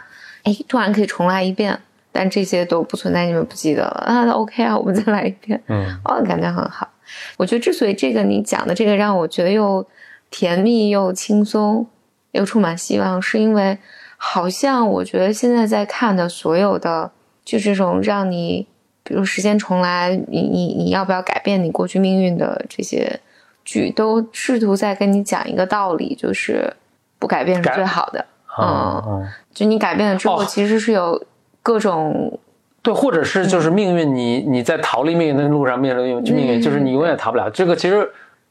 [0.44, 1.76] 哎，突然可以重来一遍，
[2.12, 6.88] 但这些都不存在，你们不记得了啊那？OK 啊，我们再来一遍，嗯哦，感觉很好。
[7.36, 9.84] 我觉得之所以这个你讲的这个让我觉得又
[10.30, 11.88] 甜蜜又轻松
[12.34, 13.76] 又充满希望，是因为
[14.18, 17.12] 好像我觉得现在在看的所有的
[17.44, 18.68] 就这种让你，
[19.04, 23.20] 比如时间重来，你你你要不要改变你过去命运的这些
[23.66, 26.76] 剧，都试图在跟你讲一个道理，就是
[27.18, 28.24] 不改变是最好的。
[28.58, 31.22] 啊嗯，就你改变了之后，哦其实是有
[31.62, 32.40] 各种
[32.82, 37.50] 对，或者是就是命运，你你在逃离命运的路上面临命运，就是你永远逃不了。
[37.50, 38.08] 这个其实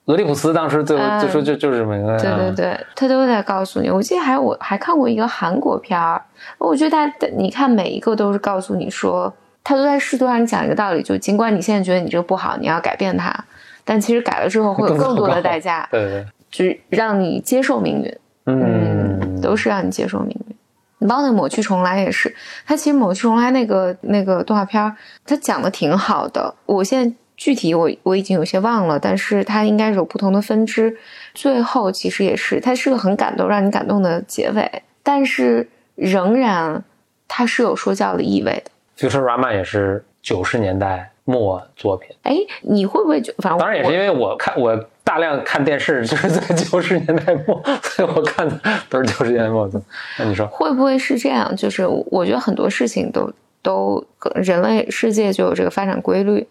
[0.06, 3.90] 俄狄浦斯当时最后嗯就说就就是这么一个，对对对，他都在告诉你。
[3.90, 6.20] 我记得还我还看过一个韩国片儿，
[6.58, 9.32] 我觉得他你看每一个都是告诉你说，
[9.62, 13.32] 他都在试图让你讲一个道理，就尽管你现在觉得你这个不好，你要改变它，
[13.84, 18.18] 但其实改了之后会有更多的代价，对，就是让你接受命运。
[18.46, 20.56] 嗯，都是让你接受命运。
[20.98, 22.34] 你包括那个抹去重来也是，
[22.64, 26.54] 它其实抹去重来那个那个动画片儿，它讲的挺好的。
[26.64, 30.96] 我现在具体我我已经有些忘了，但是它应该是有不同的分支。
[31.34, 36.84] 最后其实也是，它是个很感动、让你感动的结尾，但是仍然
[37.26, 38.70] 它是有说教的意味的。
[39.08, 43.32] Futurama 也是九十年代末作品，哎，你会不会就？
[43.38, 48.58] 反正当然也是因为我看我大量看电视，就是在九十年代末， 所以我看的
[48.88, 49.80] 都是九十年代末的。
[50.18, 51.54] 那你说，会不会是这样？
[51.54, 54.04] 就是我觉得很多事情都都
[54.34, 56.46] 人类世界就有这个发展规律。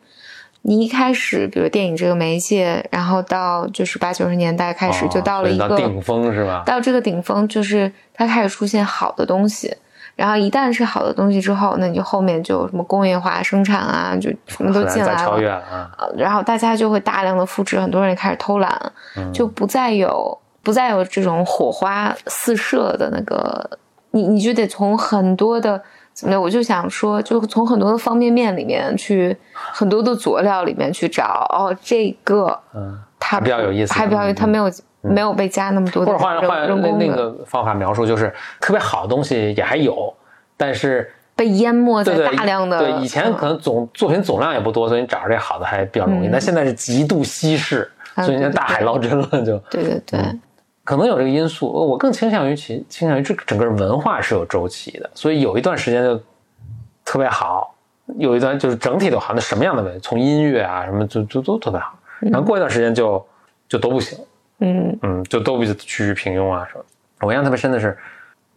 [0.64, 6.64] 你一开始，比如电影这个媒介，然后到就是八九十年代开始，哦就到了一个顶峰是吧？
[6.66, 9.76] 到这个顶峰，就是它开始出现好的东西。
[10.22, 15.90] 然后一旦是好的东西之后，那你就后面就有什么工业化生产啊，就什么都进来再超越了。
[16.16, 23.68] 然后大家就会大量的复制，很多人开始偷懒，嗯就不再有不再有这种火花四射的那个，
[24.12, 25.82] 你你就得从很多的
[26.14, 34.70] 怎么的，我就想说，就从很多的方便面里面去，很多的佐料里面去找，哦，这个嗯，它比较有意思还比较有它没有、
[35.02, 40.14] 没有被加那么多的或者换人换那那个方法描述，就是特别好的东西也还有，
[40.56, 46.28] 但是被淹没在大量的对以前可能总作品总量也不多，所以你找着这好的还比较容易。
[46.28, 46.30] 嗯。
[46.32, 49.58] 但现在是极度稀释，啊所以现在对对大海捞针了就。
[49.70, 50.20] 对对对。
[50.84, 56.20] 可能有这个因素，我更倾向于其倾向于这整个文化是有周期的，所以有一段时间就
[57.06, 57.74] 特别好，
[58.18, 63.24] 有一段就是整体都好，那什么样的文，从音乐啊什么就就都特别好，然后过一段时间就
[63.70, 64.18] 就都不行，
[64.62, 64.98] 嗯。
[65.02, 66.84] 嗯，就都比趋于平庸啊什么。
[67.20, 67.96] 我印象特别深的是，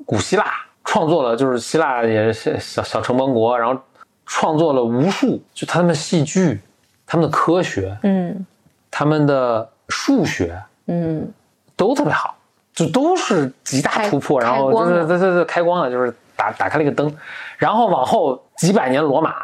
[0.07, 0.45] 古希腊
[0.85, 3.79] 创作了，就是希腊也是小小城邦国，然后
[4.25, 6.61] 创作了无数，就他们戏剧、
[7.05, 8.47] 他们的科学、嗯。
[8.91, 11.29] 他们的数学，嗯。
[11.77, 12.37] 都特别好，
[12.73, 17.13] 就都是极大突破，然后就是对对对开光了，就是打打开了一个灯，
[17.59, 19.35] 然后往后几百年罗马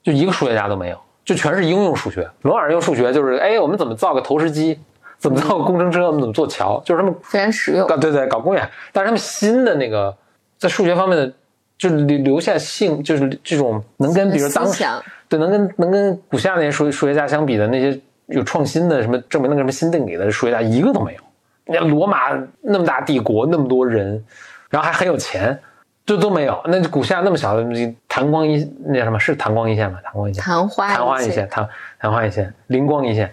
[0.00, 2.30] 就一个数学家都没有，就全是应用数学。
[2.42, 4.78] 罗马人用数学就是，哎，我们怎么造个投石机，
[5.22, 10.12] 怎么造个工程车，我们怎么做桥，就是他们非常实用搞对对搞工业，但是他们新的那个
[10.58, 11.32] 在数学方面的
[11.78, 14.84] 就是留留下性，就是这种能跟比如当时
[15.28, 21.20] 对能跟能跟古希腊那些数数学家相比的那些有创新的什么证明那个什么新定理的数学家一个都没有。
[21.66, 24.24] 你看罗马那么大帝国，那么多人，
[24.70, 25.56] 然后还很有钱，
[26.04, 26.60] 就都没有。
[26.66, 27.64] 那古希腊那么小的
[28.08, 30.00] 弹光一那叫什么是弹光一线吗？
[30.02, 31.68] 弹光一线，昙花一现，昙
[32.00, 33.32] 昙花一现，灵光一现，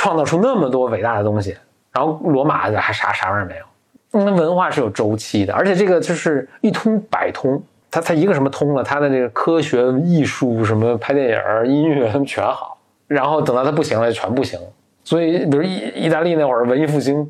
[0.00, 1.56] 创造出那么多伟大的东西。
[1.92, 3.64] 然后罗马还啥啥玩意儿没有。
[4.12, 7.60] 那文化是有周期的，而且这个就是一通百通。
[7.90, 12.78] 它它一个什么通了，它的这个科学、艺术、什么拍电影、音乐，全好。
[13.08, 14.60] 然后等到它不行了，就全不行。
[15.02, 17.28] 所以，比如意意大利那会儿文艺复兴，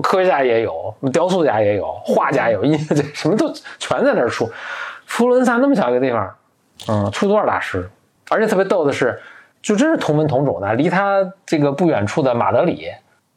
[0.00, 4.48] 科学家也有，雕塑家也有，画家也有，音乐家什么都全在那儿出。
[5.06, 6.34] 佛罗伦萨那么小一个地方，
[6.86, 7.88] 嗯，出多少大师？
[8.30, 9.18] 而且特别逗的是，
[9.64, 12.86] 就真是同文同种的，离他这个不远处的马德里，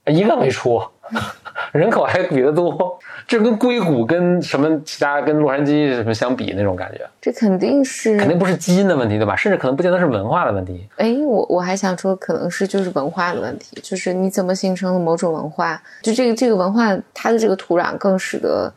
[0.05, 0.82] 一个没出，
[1.71, 2.99] 人口还比他多。
[3.25, 9.36] 这跟硅谷跟什么其他跟洛杉矶什么相比那种感觉，这肯定是肯定不是基因的问题，对吧？
[9.36, 10.88] 甚至可能不见得是文化的问题。
[10.97, 18.73] 哎，我我还想说，可能是就是文化的问题，就是你怎么形成了某种文化，就这个这个文化它的这个土壤更使得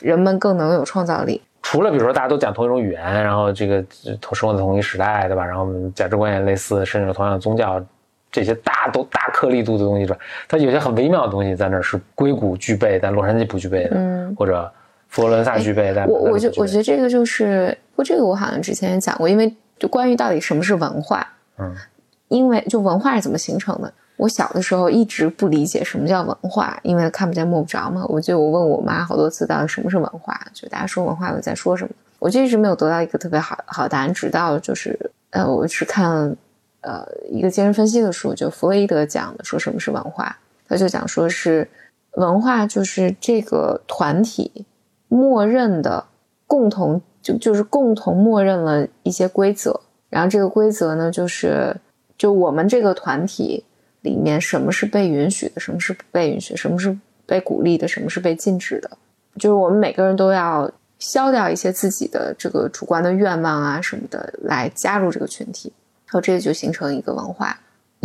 [0.00, 1.42] 人们更能有创造力。
[1.62, 3.82] 除了比如说大家都讲同一种语言，然后这个
[4.20, 5.44] 同生活在同一时代，对吧？
[5.44, 7.82] 然后我们价值观也类似，甚至有同样的宗教，
[8.30, 14.70] 这些大都大颗粒度的东西之外，它有些很微妙的东西在那儿是硅谷具备，但洛杉矶不具备的，嗯，或者
[15.08, 21.26] 佛罗伦萨具备，但我我就我觉得得这个就是，不过这个我好像之前也讲过，因为就关于到底什么是文化，
[21.58, 21.72] 嗯，
[22.28, 23.92] 因为就文化是怎么形成的。
[24.16, 28.04] 我小的时候一直不理解什么叫文化，因为看不见摸不着嘛。
[28.08, 30.40] 我就我问我妈好多次，到底什么是文化？
[30.52, 31.90] 就大家说文化，我在说什么？
[32.18, 34.14] 我就一直没有得到一个特别好好的答案。
[34.14, 34.96] 直到就是
[35.30, 36.36] 呃，我是看
[36.82, 40.36] 呃一个精神分析的书，就弗洛伊德讲的，说什么是文化，
[40.68, 41.68] 他就讲说是
[42.12, 44.66] 文化就是这个团体
[45.08, 46.04] 默认的
[46.46, 51.76] 共同就就是共同默认了一些规则，然后这个规则呢，就是
[52.16, 53.64] 就我们这个团体
[54.02, 56.96] 里面什么是被允许的，什么是不被允许，什么是
[57.26, 58.90] 被鼓励的，什么是被禁止的，
[59.36, 65.72] 就是我们每个人都要消掉一些自己的这个主观的愿望啊什么的，来加入这个群体，
[66.06, 67.58] 然后这就形成一个文化。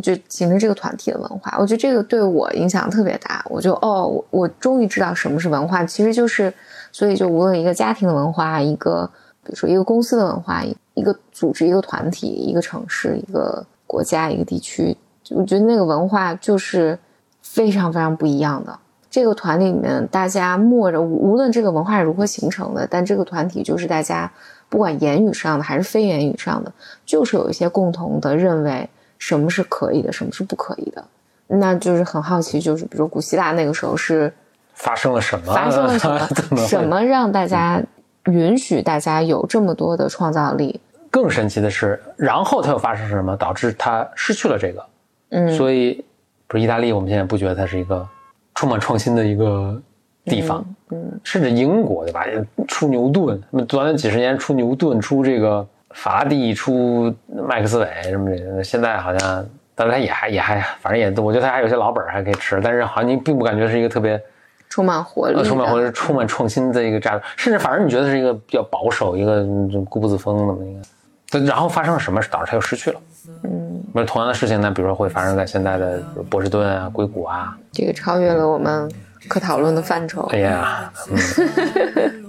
[0.03, 3.43] 就形成这个团体的文化，我觉得这个对我影响特别大。
[3.49, 6.53] 我就哦，我我终于知道什么是文化，其实就是，
[6.91, 9.09] 所以就无论一个家庭的文化，一个
[9.43, 14.95] 比如说一个公司的文化，一个组织、一个团体、一个城市、一个国家、一个地区，
[15.31, 16.97] 我觉得那个文化就是
[17.41, 18.77] 非常非常不一样的。
[19.09, 24.31] 这个团里面，大家默着，无论这个文化是如何形成的，但这个团体就是大家
[24.69, 26.71] 不管言语上的还是非言语上的，
[27.05, 28.89] 就是有一些共同的认为。
[29.19, 31.03] 什么是可以的，什么是不可以的。
[31.47, 34.31] 那就是很好奇，就是比如古希腊那个时候是
[34.75, 35.51] 发生了什么？
[35.55, 36.27] 发生了什么
[36.67, 37.81] 什么让大家
[38.25, 40.79] 允许大家有这么多的创造力？
[41.09, 44.85] 更神奇的是，然后它又发生什么，导致它失去了这个？
[45.29, 46.03] 嗯，所以，
[46.47, 48.07] 不是意大利，我们现在不觉得它是一个
[48.55, 49.81] 充满创新的一个
[50.25, 52.25] 地方，嗯，甚至英国对吧？
[52.67, 64.21] 出牛顿，那么短短几十年出牛顿，出这个法拉第，出麦克斯韦什么的，现在好像，当然也还也还，反正也，我觉得它还有些老本儿还可以吃，但是好像你并不感觉是一个特别
[64.69, 70.81] 充满活力充满活力充满创新的一个炸，甚至反而你觉得是一个比较保守、一个嗯固步自封的一个。
[71.29, 73.01] 对然后发生了什么，导致他又失去了？
[73.43, 73.66] 嗯，
[73.99, 78.87] 那同样的事情呢，比如说会发生在现在的波士顿啊、硅谷啊，这个超越了我们
[79.27, 80.21] 可讨论的范畴。
[80.31, 81.17] 哎呀，嗯，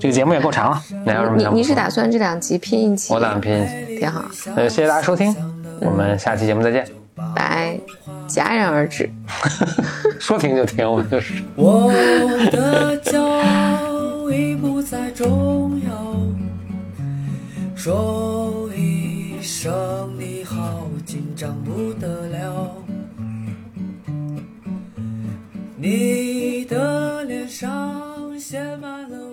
[0.01, 3.13] 这个节目也够长了，你还有什么你是打算这两集拼一起？
[3.13, 4.25] 我打算拼，挺好，
[4.57, 5.37] 那就谢谢大家收听，
[5.83, 6.89] 我们下期节目再见。
[7.37, 7.79] 拜，
[8.27, 9.11] 戛然而止。
[10.19, 11.35] 说停就停，我们就是。
[11.55, 11.93] 我
[12.51, 15.91] 的骄傲已不再重要，
[17.77, 19.71] 说一声
[20.17, 20.38] 你好，
[21.09, 22.85] 紧张不得了。
[25.75, 29.28] 你的脸上写满了